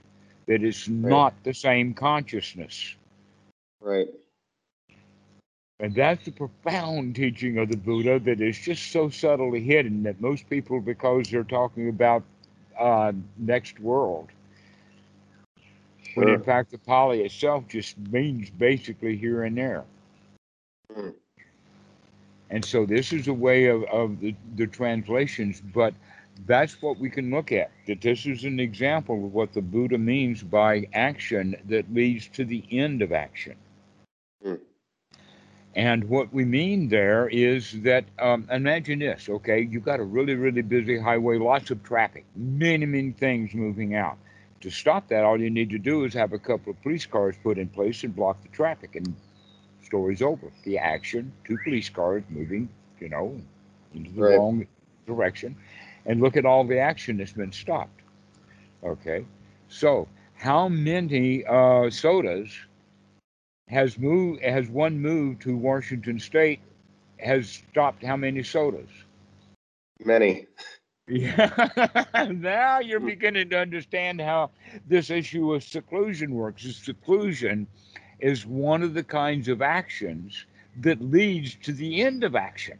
[0.45, 2.95] That it's not the same consciousness.
[3.81, 4.09] Right.
[5.79, 10.21] And that's the profound teaching of the Buddha that is just so subtly hidden that
[10.21, 12.23] most people, because they're talking about
[12.79, 14.29] uh, next world,
[16.15, 19.83] when in fact the Pali itself just means basically here and there.
[20.93, 21.09] Hmm.
[22.49, 25.93] And so this is a way of, of the, the translations, but
[26.45, 27.71] that's what we can look at.
[27.87, 32.45] That this is an example of what the Buddha means by action that leads to
[32.45, 33.55] the end of action.
[34.43, 34.55] Hmm.
[35.75, 39.61] And what we mean there is that um, imagine this, okay?
[39.61, 44.17] You've got a really, really busy highway, lots of traffic, many, many things moving out.
[44.61, 47.35] To stop that, all you need to do is have a couple of police cars
[47.41, 49.15] put in place and block the traffic, and
[49.93, 50.51] story's over.
[50.63, 52.67] The action, two police cars moving,
[52.99, 53.39] you know,
[53.93, 54.37] into the Right.
[54.37, 54.65] wrong
[55.05, 55.55] direction,
[56.07, 58.01] and look at all the action that's been stopped.
[58.83, 59.23] Okay,
[59.69, 62.51] so how many uh, sodas
[63.67, 64.41] has moved?
[64.41, 66.59] Has one moved to Washington State?
[67.19, 68.89] Has stopped how many sodas?
[70.03, 70.47] Many.
[71.07, 71.69] Yeah,
[72.31, 74.49] now you're beginning to understand how
[74.87, 76.65] this issue of seclusion works.
[76.65, 77.67] Is Seclusion
[78.23, 80.45] is one of the kinds of actions
[80.77, 82.79] that leads to the end of action.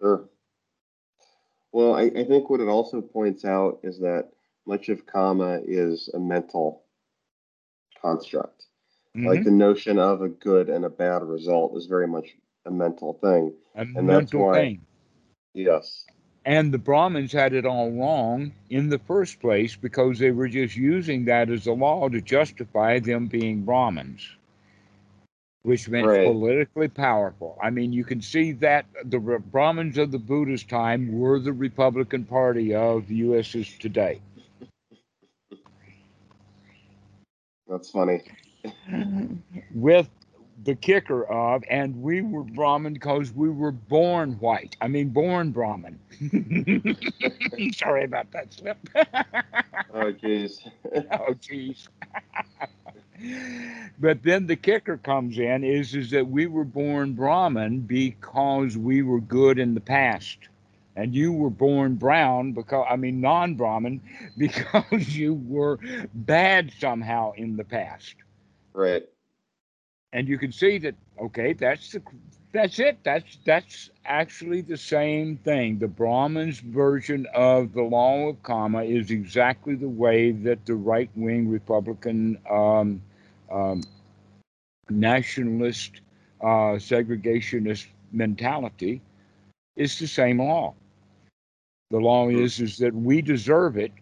[0.00, 0.24] Sure.
[1.72, 4.30] Well, I, I think what it also points out is that
[4.66, 6.84] much of karma is a mental
[8.00, 8.64] construct.
[9.14, 9.44] Like Mhm.
[9.44, 12.34] the notion of a good and a bad result is very much
[12.64, 13.54] a mental thing.
[13.74, 14.86] a and that's mental why- thing.
[15.54, 16.06] Yes.
[16.44, 20.76] And the Brahmins had it all wrong in the first place because they were just
[20.76, 24.36] using that as a law to justify them being Brahmins,
[25.62, 26.20] which meant Right.
[26.20, 27.58] politically powerful.
[27.62, 32.24] I mean, you can see that the Brahmins of the Buddha's time were the Republican
[32.24, 34.20] Party of the US's today.
[37.68, 38.22] That's funny.
[39.74, 40.08] with
[40.64, 44.76] the kicker of, and we were Brahmin because we were born white.
[44.80, 46.00] I mean, born Brahmin.
[47.74, 48.78] Sorry about that slip.
[49.94, 50.60] Oh, jeez.
[51.12, 51.88] oh, jeez.
[53.98, 59.02] but then the kicker comes in is is that we were born Brahmin because we
[59.02, 60.38] were good in the past.
[60.96, 64.00] And you were born brown because I mean non-Brahmin
[64.38, 65.78] because you were
[66.14, 68.16] bad somehow in the past.
[68.74, 69.11] right.
[70.12, 72.02] And you can see that okay that's the
[72.52, 72.98] that's it.
[73.02, 75.78] That's that's actually the same thing.
[75.78, 81.48] The brahmins version of the law of karma is exactly the way that the right-wing
[81.48, 83.02] republican um,
[83.50, 83.82] um,
[84.90, 86.02] nationalist
[86.42, 89.00] uh, segregationist mentality
[89.76, 90.74] is the same law.
[91.90, 93.92] The law is is that we deserve it.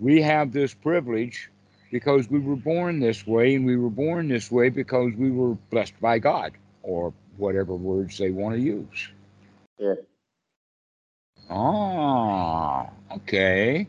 [0.00, 1.51] We have this privilege
[1.92, 5.54] because we were born this way and we were born this way because we were
[5.70, 9.08] blessed by God or whatever words they want to use.
[9.78, 9.98] Sure.
[11.50, 13.86] Ah, okay.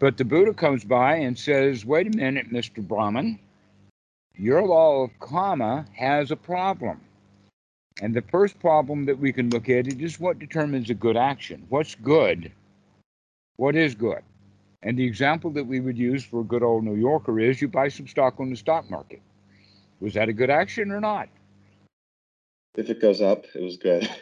[0.00, 2.86] But the Buddha comes by and says, wait a minute, Mr.
[2.86, 3.38] Brahman,
[4.36, 7.00] your law of karma has a problem.
[8.00, 11.16] And the first problem that we can look at it is what determines a good
[11.16, 11.66] action.
[11.68, 12.50] What's good?
[13.56, 14.22] What is good?
[14.82, 17.68] And the example that we would use for a good old New Yorker is you
[17.68, 19.20] buy some stock on the stock market.
[20.00, 21.28] Was that a good action or not?
[22.76, 24.08] If it goes up, it was good.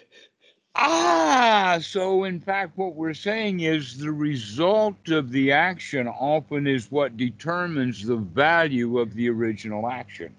[0.76, 6.90] Ah, so in fact, what we're saying is the result of the action often is
[6.92, 10.34] what determines the value of the original action.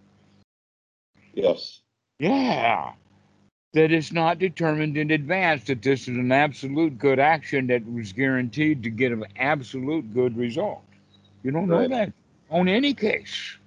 [1.33, 1.81] yes.
[2.17, 2.93] Yeah.
[3.73, 8.11] That it's not determined in advance that this is an absolute good action that was
[8.11, 10.83] guaranteed to get an absolute good result.
[11.43, 12.11] You don't know that
[12.49, 13.57] on any case.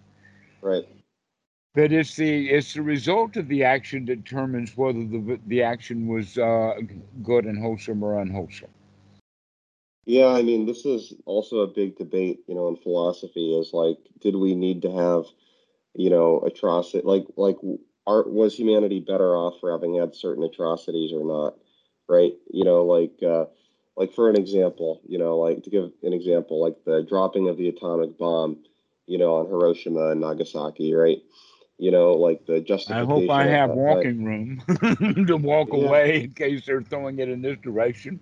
[0.60, 0.86] Right.
[1.74, 6.06] That it's the it's the result of the action that determines whether the the action
[6.06, 6.74] was uh,
[7.22, 8.68] good and wholesome or unwholesome.
[10.06, 13.96] Yeah, I mean, this is also a big debate, you know, in philosophy is like,
[14.20, 15.24] did we need to have,
[15.94, 17.56] you know, atrocity, like, like,
[18.06, 21.54] art was humanity better off for having had certain atrocities or not,
[22.08, 22.32] right?
[22.50, 23.46] You know, like, uh,
[23.96, 27.56] like for an example, you know, like to give an example, like the dropping of
[27.56, 28.58] the atomic bomb,
[29.06, 31.18] you know, on Hiroshima and Nagasaki, right?
[31.78, 35.84] You know, like the justification I hope I have that, walking room to walk Yeah.
[35.86, 38.20] away in case they're throwing it in this direction.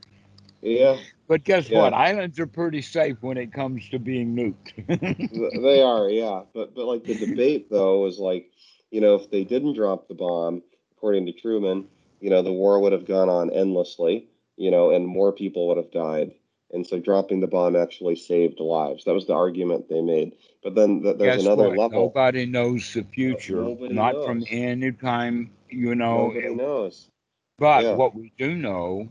[0.63, 0.97] Yeah,
[1.29, 1.81] But guess Yeah.
[1.81, 1.93] what?
[1.93, 5.31] Islands are pretty safe when it comes to being nuked.
[5.63, 6.43] They are, yeah.
[6.55, 8.51] But but like the debate though is like,
[8.93, 10.63] you know, if they didn't drop the bomb,
[10.97, 11.89] according to Truman,
[12.21, 15.79] you know, the war would have gone on endlessly, you know, and more people would
[15.79, 16.33] have died.
[16.73, 19.05] And so dropping the bomb actually saved lives.
[19.05, 20.33] That was the argument they made.
[20.63, 21.79] But then th- there's Guess another what?
[21.79, 22.15] level.
[22.15, 23.63] Nobody knows the future.
[23.65, 26.33] nobody not from any time, you know.
[26.35, 27.11] Nobody knows.
[27.59, 27.97] But Yeah.
[27.97, 29.09] what we do know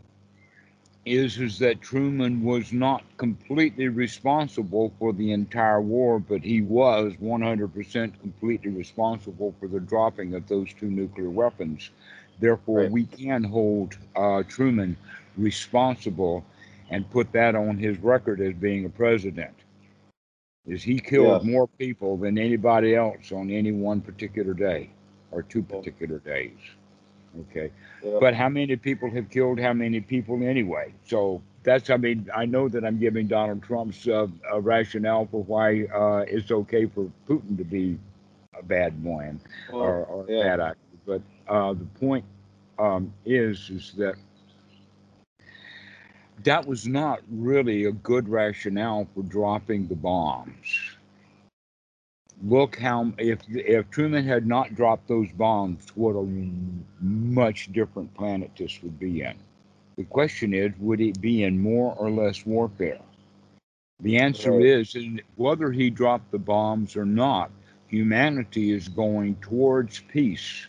[1.05, 7.13] is is that Truman was not completely responsible for the entire war, but he was
[7.19, 11.91] 100% completely responsible for the dropping of those two nuclear weapons.
[12.39, 12.91] Therefore, Right.
[12.91, 14.97] we can hold uh, Truman
[15.37, 16.45] responsible
[16.89, 19.53] and put that on his record as being a president.
[20.65, 21.43] Is he killed Yeah.
[21.43, 24.89] more people than anybody else on any one particular day
[25.31, 26.57] or two particular days?
[27.39, 27.71] Okay.
[28.03, 28.17] Yeah.
[28.19, 30.93] But how many people have killed how many people anyway?
[31.05, 35.43] So that's, I mean, I know that I'm giving Donald Trump's uh, a rationale for
[35.43, 37.97] why uh, it's okay for Putin to be
[38.57, 39.39] a bad man
[39.71, 40.43] Well, or, or yeah.
[40.43, 40.79] bad actor.
[41.05, 42.25] But uh, the point
[42.77, 44.15] um, is, is that
[46.43, 50.80] that was not really a good rationale for dropping the bombs.
[52.43, 56.23] Look how if if Truman had not dropped those bombs, what a
[57.01, 59.35] much different planet this would be in.
[59.97, 62.99] The question is, would it be in more or less warfare?
[64.01, 64.61] The answer Right.
[64.61, 64.95] is,
[65.35, 67.51] whether he dropped the bombs or not,
[67.87, 70.67] humanity is going towards peace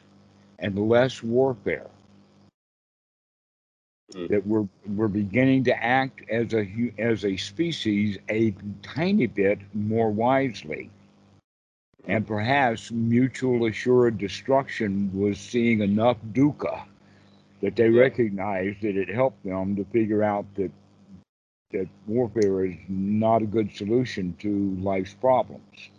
[0.58, 1.90] and less warfare.
[4.12, 4.26] Hmm.
[4.28, 6.66] That we're we're beginning to act as a
[6.98, 10.90] as a species a tiny bit more wisely,
[12.06, 16.82] and perhaps mutual assured destruction was seeing enough dukkha
[17.60, 20.70] that they recognized that it helped them to figure out that
[21.70, 25.90] that warfare is not a good solution to life's problems.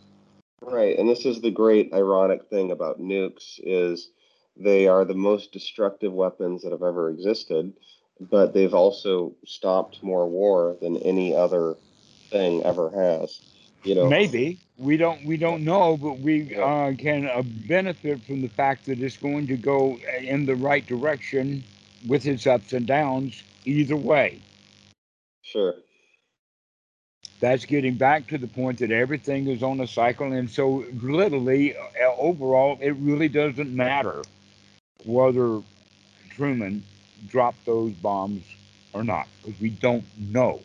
[0.61, 4.11] Right, and this is the great ironic thing about nukes is
[4.55, 7.73] they are the most destructive weapons that have ever existed,
[8.19, 11.75] but they've also stopped more war than any other
[12.29, 13.39] thing ever has.
[13.83, 18.41] You know, maybe we don't we don't know, but we uh, can uh, benefit from
[18.41, 21.63] the fact that it's going to go in the right direction
[22.07, 24.39] with its ups and downs either way.
[25.41, 25.75] Sure.
[27.39, 31.75] That's getting back to the point that everything is on a cycle, and so literally,
[31.75, 31.81] uh,
[32.17, 34.21] overall, it really doesn't matter
[35.03, 35.61] whether
[36.29, 36.83] Truman
[37.27, 38.43] dropped those bombs
[38.93, 40.61] or not, because we don't know.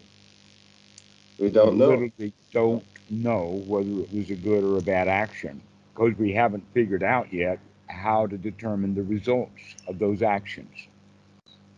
[1.38, 1.88] We don't we know.
[1.88, 5.60] Literally don't know whether it was a good or a bad action,
[5.94, 7.58] because we haven't figured out yet
[7.88, 10.88] how to determine the results of those actions,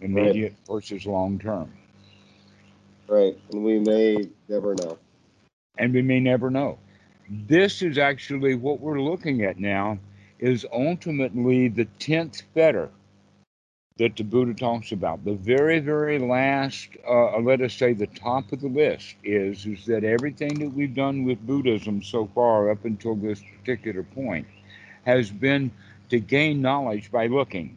[0.01, 0.75] immediate right.
[0.75, 1.73] versus long term.
[3.09, 4.99] Right, and we may never know.
[5.79, 6.79] And we may never know.
[7.29, 9.99] This is actually what we're looking at now
[10.39, 12.91] is ultimately the 10th fetter
[14.01, 15.23] that the Buddha talks about.
[15.27, 19.85] The very, very last, uh, let us say the top of the list is, is
[19.85, 24.47] that everything that we've done with Buddhism so far up until this particular point
[25.05, 25.71] has been
[26.09, 27.77] to gain knowledge by looking.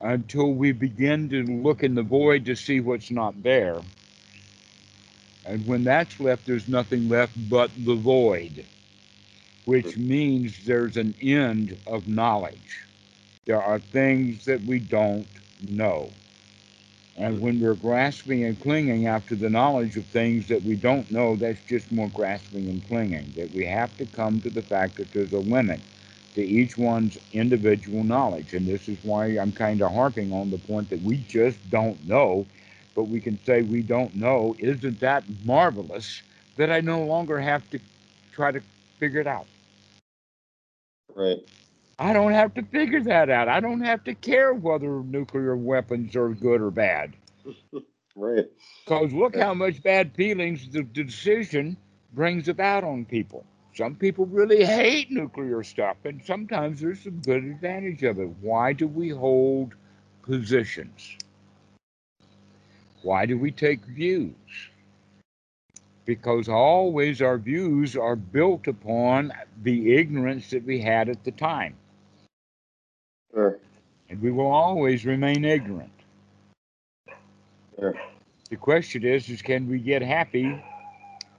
[0.00, 3.80] Until we begin to look in the void to see what's not there.
[5.46, 8.64] And when that's left, there's nothing left but the void,
[9.64, 12.87] which means there's an end of knowledge.
[13.48, 15.26] There are things that we don't
[15.66, 16.10] know.
[17.16, 21.34] And when we're grasping and clinging after the knowledge of things that we don't know,
[21.34, 23.32] that's just more grasping and clinging.
[23.36, 25.80] That we have to come to the fact that there's a limit
[26.34, 28.52] to each one's individual knowledge.
[28.52, 32.06] And this is why I'm kind of harping on the point that we just don't
[32.06, 32.46] know,
[32.94, 34.54] but we can say we don't know.
[34.58, 36.20] Isn't that marvelous
[36.58, 37.80] that I no longer have to
[38.30, 38.60] try to
[38.98, 39.46] figure it out?
[41.16, 41.38] Right.
[41.98, 43.48] I don't have to figure that out.
[43.48, 47.16] I don't have to care whether nuclear weapons are good or bad.
[48.16, 48.46] right.
[48.84, 51.76] Because look how much bad feelings the decision
[52.14, 53.44] brings about on people.
[53.74, 58.30] Some people really hate nuclear stuff, and sometimes there's some good advantage of it.
[58.40, 59.74] Why do we hold
[60.22, 61.16] positions?
[63.02, 64.34] Why do we take views?
[66.04, 71.76] Because always our views are built upon the ignorance that we had at the time.
[73.32, 73.58] Sure.
[74.08, 75.92] And we will always remain ignorant.
[77.78, 77.94] Sure.
[78.50, 80.62] The question is, is can we get happy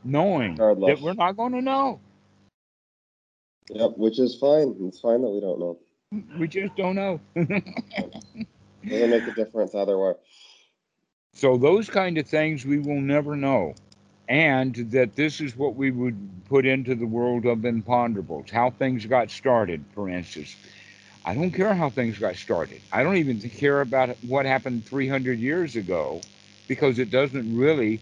[0.04, 1.00] knowing Regardless.
[1.00, 2.00] that we're not going to know?
[3.70, 4.76] Yep, which is fine.
[4.82, 5.80] It's fine that we don't know.
[6.40, 7.20] We just don't know.
[7.36, 10.14] Doesn't make a difference either way.
[11.34, 13.76] So those kind of things we will never know.
[14.28, 19.06] And that this is what we would put into the world of imponderables, how things
[19.06, 20.56] got started, for instance.
[21.26, 22.82] I don't care how things got started.
[22.92, 26.22] I don't even care about what happened 300 years ago
[26.68, 28.00] because it doesn't really,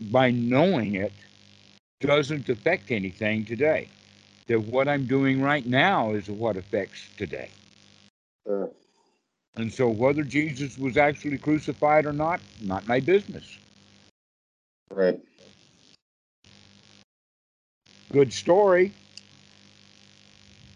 [0.00, 1.12] by knowing it,
[2.00, 3.88] doesn't affect anything today.
[4.48, 7.50] That what I'm doing right now is what affects today.
[8.46, 8.70] Sure.
[9.56, 13.58] And so whether Jesus was actually crucified or not, not my business.
[14.90, 15.20] Right.
[18.12, 18.92] Good story.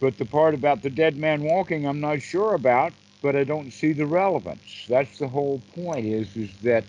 [0.01, 2.93] But the part about the dead man walking, I'm not sure about,
[3.23, 4.87] but I don't see the relevance.
[4.89, 6.85] That's the whole point is, is that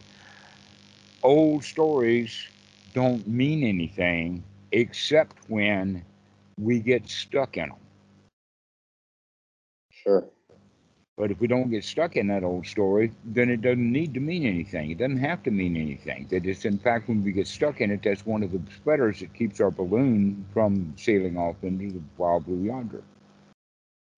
[1.24, 2.48] old stories
[2.94, 6.06] don't mean anything except when
[6.60, 7.80] we get stuck in them.
[9.92, 10.30] Sure.
[11.18, 14.20] But if we don't get stuck in that old story, then it doesn't need to
[14.20, 14.92] mean anything.
[14.92, 16.28] It doesn't have to mean anything.
[16.30, 19.22] That it's, in fact, when we get stuck in it, that's one of the spreaders
[19.22, 23.02] that keeps our balloon from sailing off into the wild blue yonder.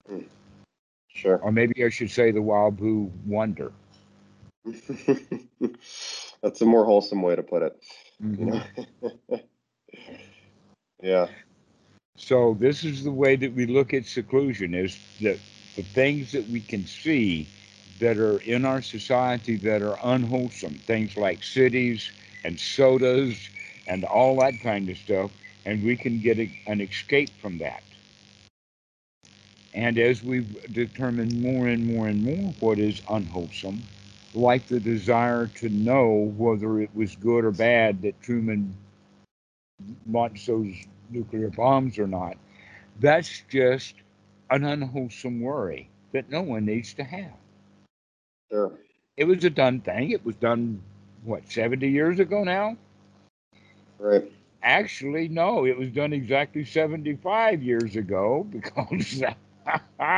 [0.10, 0.24] Hmm.
[1.08, 1.38] Sure.
[1.38, 3.72] Or maybe I should say the wild blue wonder.
[6.42, 7.80] that's a more wholesome way to put it.
[8.22, 9.36] Mm-hmm.
[11.02, 11.28] yeah.
[12.18, 15.40] So this is the way that we look at seclusion: is that
[15.76, 17.48] the things that we can see
[18.00, 22.12] that are in our society that are unwholesome, things like cities
[22.44, 23.50] and sodas
[23.88, 25.32] and all that kind of stuff,
[25.66, 27.84] and we can get a, an escape from that.
[29.74, 33.82] And as we've determined more and more and more what is unwholesome,
[34.34, 38.76] like the desire to know whether it was good or bad that Truman
[40.10, 40.74] launched those
[41.10, 42.38] nuclear bombs or not,
[43.00, 43.96] that's just
[44.50, 47.34] an unwholesome worry that no one needs to have.
[48.52, 48.80] Sure.
[49.18, 50.12] It was a done thing.
[50.12, 50.82] It was done
[51.24, 52.78] what 70 years ago now.
[54.00, 54.32] Right.
[54.62, 59.20] Actually, no, it was done exactly 75 years ago because
[60.00, 60.16] that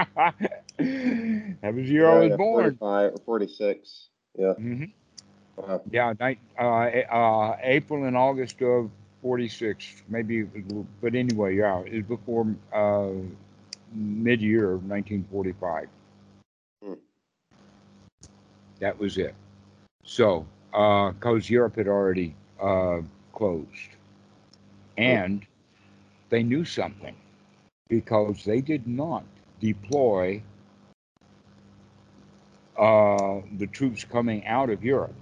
[1.64, 2.80] was the year I was yeah, born.
[2.80, 4.10] 45 or 46.
[4.38, 4.54] Yeah.
[4.54, 4.84] hmm
[5.58, 5.82] Wow.
[5.92, 6.14] Yeah,
[6.58, 8.90] uh, uh, April and August of
[9.22, 10.44] 46, maybe,
[11.02, 13.12] but anyway, yeah, it was before uh,
[13.94, 15.90] mid year of 1945.
[16.82, 16.94] Hmm.
[18.80, 19.36] That was it.
[20.04, 23.02] So, because Europe had already uh,
[23.34, 23.96] closed.
[24.98, 25.46] And
[26.30, 27.16] they knew something
[27.90, 29.24] because they did not
[29.60, 30.42] deploy
[32.78, 35.16] uh, the troops coming out of Europe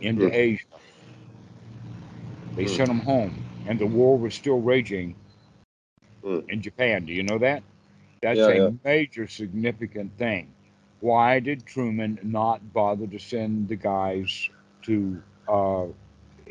[0.00, 0.34] into Hmm.
[0.34, 0.64] Asia.
[2.56, 2.66] They Hmm.
[2.66, 5.14] sent them home, and the war was still raging
[6.22, 6.40] Hmm.
[6.48, 7.04] in Japan.
[7.06, 7.62] Do you know that?
[8.22, 8.78] That's Yeah, a yeah.
[8.84, 10.52] major significant thing.
[11.00, 14.48] Why did Truman not bother to send the guys
[14.82, 15.86] to uh,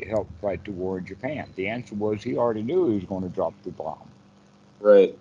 [0.08, 1.52] help fight the war in Japan?
[1.56, 4.08] The answer was he already knew he was going to drop the bomb.
[4.80, 5.16] Right.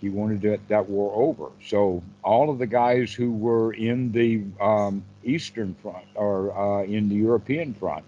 [0.00, 1.50] He wanted that, that war over.
[1.62, 7.08] So all of the guys who were in the um, Eastern Front or uh, in
[7.08, 8.04] the European Front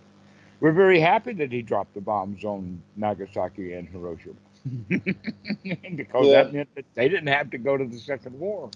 [0.62, 4.36] were very happy that he dropped the bombs on Nagasaki and Hiroshima.
[5.96, 6.44] because Yeah.
[6.44, 8.70] that meant that they didn't have to go to the Second War.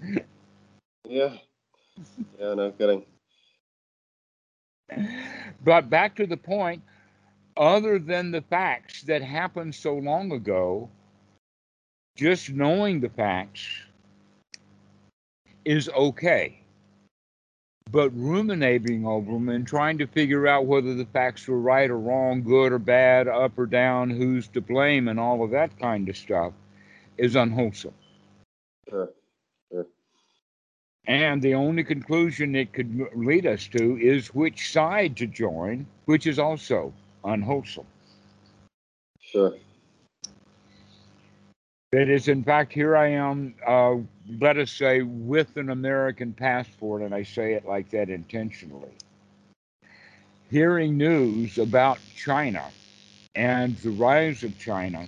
[1.08, 1.36] Yeah.
[2.40, 3.04] Yeah, no kidding.
[5.64, 6.82] But back to the point,
[7.56, 10.90] other than the facts that happened so long ago,
[12.16, 13.64] just knowing the facts
[15.64, 16.58] is okay.
[17.90, 21.98] But ruminating over them and trying to figure out whether the facts were right or
[21.98, 26.08] wrong, good or bad, up or down, who's to blame, and all of that kind
[26.08, 26.52] of stuff
[27.16, 27.94] is unwholesome.
[28.88, 29.10] Sure.
[29.70, 29.86] Sure.
[31.06, 36.26] And the only conclusion it could lead us to is which side to join, which
[36.26, 36.92] is also
[37.24, 37.86] unwholesome.
[39.20, 39.56] Sure.
[41.92, 43.96] That is, in fact, here I am, uh,
[44.40, 48.90] let us say, with an American passport, and I say it like that intentionally.
[50.50, 52.64] Hearing news about China
[53.36, 55.06] and the rise of China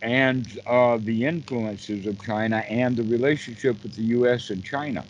[0.00, 4.50] and uh, the influences of China and the relationship with the U.S.
[4.50, 5.04] and China.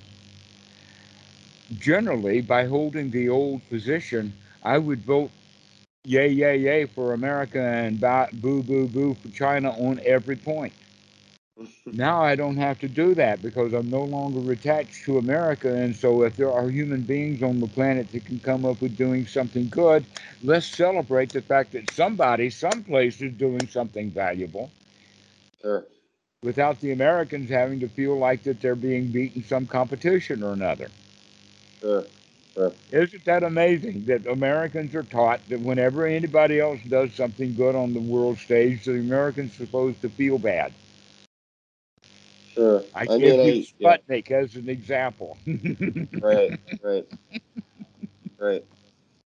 [1.78, 4.32] Generally, by holding the old position,
[4.65, 5.31] I would vote
[6.09, 10.72] yay, yay, yay for America and boo, boo, boo for China on every point.
[11.93, 15.74] Now I don't have to do that because I'm no longer attached to America.
[15.74, 18.97] And so, if there are human beings on the planet that can come up with
[18.97, 20.05] doing something good,
[20.43, 24.70] let's celebrate the fact that somebody, someplace is doing something valuable
[25.62, 25.86] Sure.
[26.43, 30.52] without the Americans having to feel like that they're being beaten in some competition or
[30.52, 30.89] another.
[31.80, 32.05] Sure.
[32.59, 32.72] Sure.
[32.90, 37.94] Isn't that amazing that Americans are taught that whenever anybody else does something good on
[37.94, 40.72] the world stage, the Americans are supposed to feel bad?
[42.52, 42.82] Sure.
[42.97, 44.36] I, I give you I, yeah.
[44.36, 45.39] As an example.
[46.20, 46.59] Right.
[46.82, 47.06] Right.
[48.40, 48.64] Right.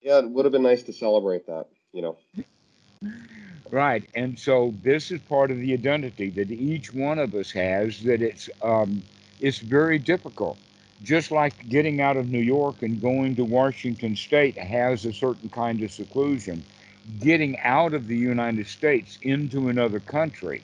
[0.01, 2.17] Yeah, it would have been nice to celebrate that, you know.
[3.69, 8.01] Right, and so this is part of the identity that each one of us has.
[8.03, 9.03] That it's um,
[9.39, 10.57] it's very difficult.
[11.03, 15.49] Just like getting out of New York and going to Washington State has a certain
[15.49, 16.63] kind of seclusion.
[17.19, 20.61] Getting out of the United States into another country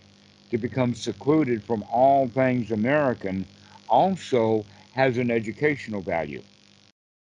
[0.51, 3.45] to become secluded from all things American
[3.89, 6.43] also has an educational value.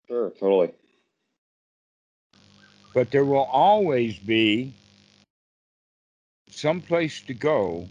[0.07, 0.29] Sure.
[0.39, 0.71] Totally.
[2.93, 4.73] But there will always be
[6.49, 7.89] some place to go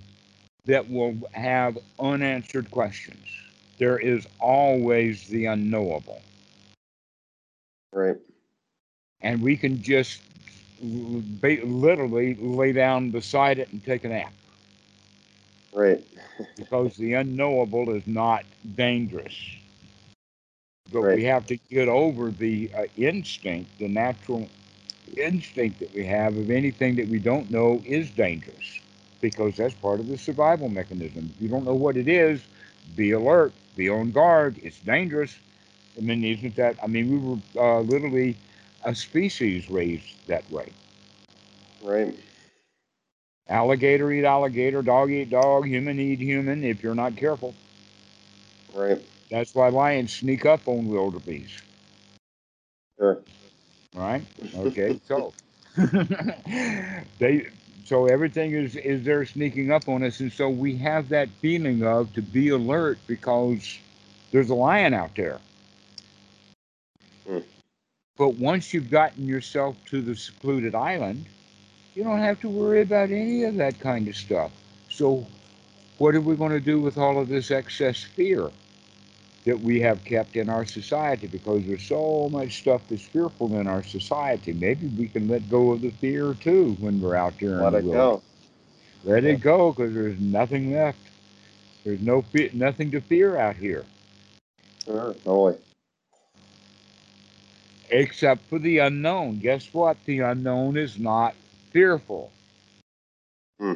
[0.65, 3.42] that will have unanswered questions.
[3.79, 6.21] There is always the unknowable.
[7.93, 8.19] Right.
[9.23, 10.21] And we can just
[10.83, 14.33] literally lay down beside it and take a nap
[15.73, 16.05] Right.
[16.57, 18.45] because the unknowable is not
[18.77, 19.37] dangerous.
[20.93, 21.15] But Right.
[21.15, 24.49] we have to get over the uh, instinct, the natural
[25.17, 28.81] instinct that we have of anything that we don't know is dangerous
[29.21, 31.31] because that's part of the survival mechanism.
[31.35, 32.43] If you don't know what it is,
[32.97, 34.59] be alert, be on guard.
[34.63, 35.37] It's dangerous.
[35.97, 36.77] I mean, isn't that?
[36.83, 38.37] I mean, we were uh, literally
[38.85, 40.73] a species raised that way.
[41.83, 42.19] Right.
[43.49, 47.55] Alligator eat alligator, dog eat dog, human eat human if you're not careful.
[48.73, 49.03] Right.
[49.31, 51.63] That's why lions sneak up on wildebeest.
[52.99, 53.19] Sure.
[53.95, 54.23] right?
[54.55, 55.33] Okay, so
[57.19, 57.49] they
[57.85, 61.83] so everything is is there sneaking up on us, and so we have that feeling
[61.85, 63.79] of to be alert because
[64.31, 65.39] there's a lion out there.
[67.27, 67.39] Hmm.
[68.17, 71.27] But once you've gotten yourself to the secluded island,
[71.95, 74.53] you don't have to worry about any of that kind of stuff.
[74.89, 75.27] So,
[75.99, 78.51] what are we going to do with all of this excess fear
[79.45, 81.27] that we have kept in our society?
[81.27, 84.53] Because there's so much stuff that's fearful in our society.
[84.53, 87.61] Maybe we can let go of the fear too when we're out there.
[87.61, 88.23] Let in the it go.
[89.05, 89.31] Let Yeah.
[89.31, 90.99] it go because there's nothing left.
[91.85, 93.85] There's no fe- nothing to fear out here
[94.85, 95.59] Sure, totally.
[97.91, 99.39] except for the unknown.
[99.41, 99.97] Guess what?
[100.05, 101.35] The unknown is not
[101.73, 102.31] fearful.
[103.61, 103.75] Hmm.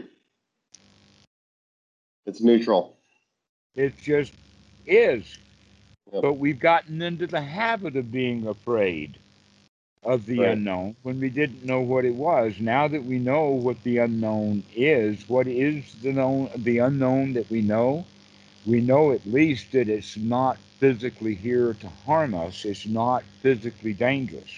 [2.27, 2.97] It's neutral.
[3.77, 4.33] It just
[4.87, 5.39] is.
[6.13, 6.23] Yep.
[6.23, 9.19] But we've gotten into the habit of being afraid
[10.05, 10.51] of the Right.
[10.51, 12.61] unknown when we didn't know what it was.
[12.61, 17.51] Now that we know what the unknown is, what is the known the unknown that
[17.51, 18.07] we know?
[18.67, 22.65] We know at least that it's not physically here to harm us.
[22.65, 24.53] It's not physically dangerous.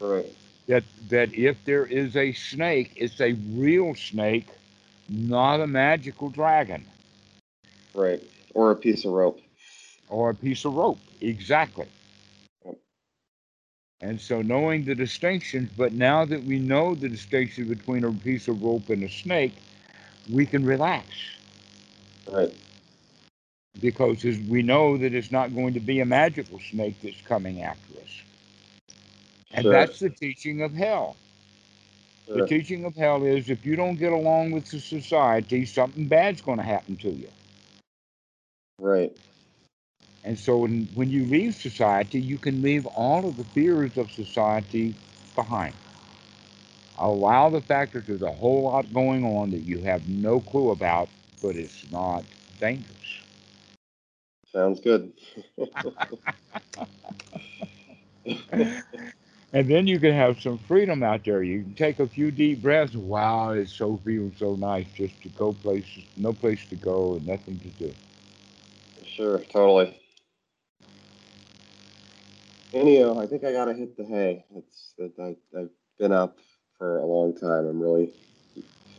[0.00, 0.32] Right.
[0.68, 4.48] That that if there is a snake, it's a real snake,
[5.08, 6.84] not a magical dragon.
[7.94, 8.22] Right.
[8.54, 9.40] Or a piece of rope.
[10.08, 10.98] Or a piece of rope.
[11.20, 11.86] Exactly.
[14.00, 18.46] And so knowing the distinctions, but now that we know the distinction between a piece
[18.48, 19.54] of rope and a snake,
[20.30, 21.06] we can relax
[22.30, 22.54] Right.
[23.80, 27.62] because as we know that it's not going to be a magical snake that's coming
[27.62, 28.22] after us.
[29.52, 29.72] And Sure.
[29.72, 31.16] that's the teaching of hell.
[32.26, 36.42] The teaching of hell is if you don't get along with the society, something bad's
[36.42, 37.28] going to happen to you.
[38.78, 39.16] Right.
[40.26, 44.10] And so when, when you leave society, you can leave all of the fears of
[44.12, 44.94] society
[45.36, 45.74] behind.
[46.98, 50.72] Allow the fact that there's a whole lot going on that you have no clue
[50.72, 51.08] about,
[51.42, 52.24] but it's not
[52.60, 53.20] dangerous.
[54.52, 55.12] Sounds good.
[59.52, 61.42] And then you can have some freedom out there.
[61.42, 62.94] You can take a few deep breaths.
[62.96, 67.26] Wow, it's so feeling so nice just to go places, no place to go, and
[67.26, 67.94] nothing to do.
[69.04, 69.44] sure.
[69.52, 70.00] Totally.
[72.76, 74.44] Anyhow, I think I gotta hit the hay.
[74.54, 76.38] It's I, I've been up
[76.78, 77.66] for a long time.
[77.66, 78.10] I'm really,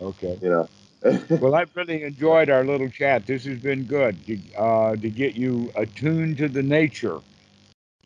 [0.02, 0.40] Okay.
[0.41, 0.70] you know.
[1.40, 3.28] Well, I've really enjoyed our little chat.
[3.28, 7.20] This has been good to, uh, to get you attuned to the nature.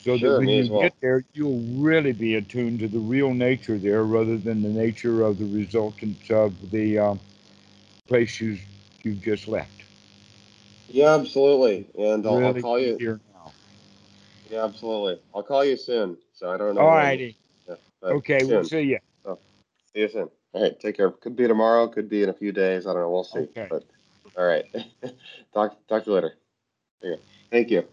[0.00, 0.80] So Sure, that when you well.
[0.82, 5.22] get there, you'll really be attuned to the real nature there rather than the nature
[5.22, 7.20] of the resultants of the um,
[8.08, 8.58] place you,
[9.02, 9.70] you've just left.
[10.88, 11.86] yeah, absolutely.
[11.98, 12.98] And I'll, I'll call you.
[12.98, 13.20] here.
[14.52, 15.18] Yeah, absolutely.
[15.34, 16.18] I'll call you soon.
[16.34, 16.82] So I don't know.
[16.82, 17.34] All righty.
[17.66, 18.50] Yeah, Okay, soon.
[18.50, 18.98] we'll see you.
[19.24, 19.38] Oh,
[19.94, 20.28] see you soon.
[20.52, 20.78] All right.
[20.78, 21.10] Take care.
[21.10, 21.88] Could be tomorrow.
[21.88, 22.86] Could be in a few days.
[22.86, 23.10] I don't know.
[23.10, 23.38] We'll see.
[23.38, 23.66] Okay.
[23.70, 23.84] But
[24.36, 24.66] all right.
[25.54, 26.34] talk talk to you later.
[27.02, 27.16] You.
[27.50, 27.84] Thank you.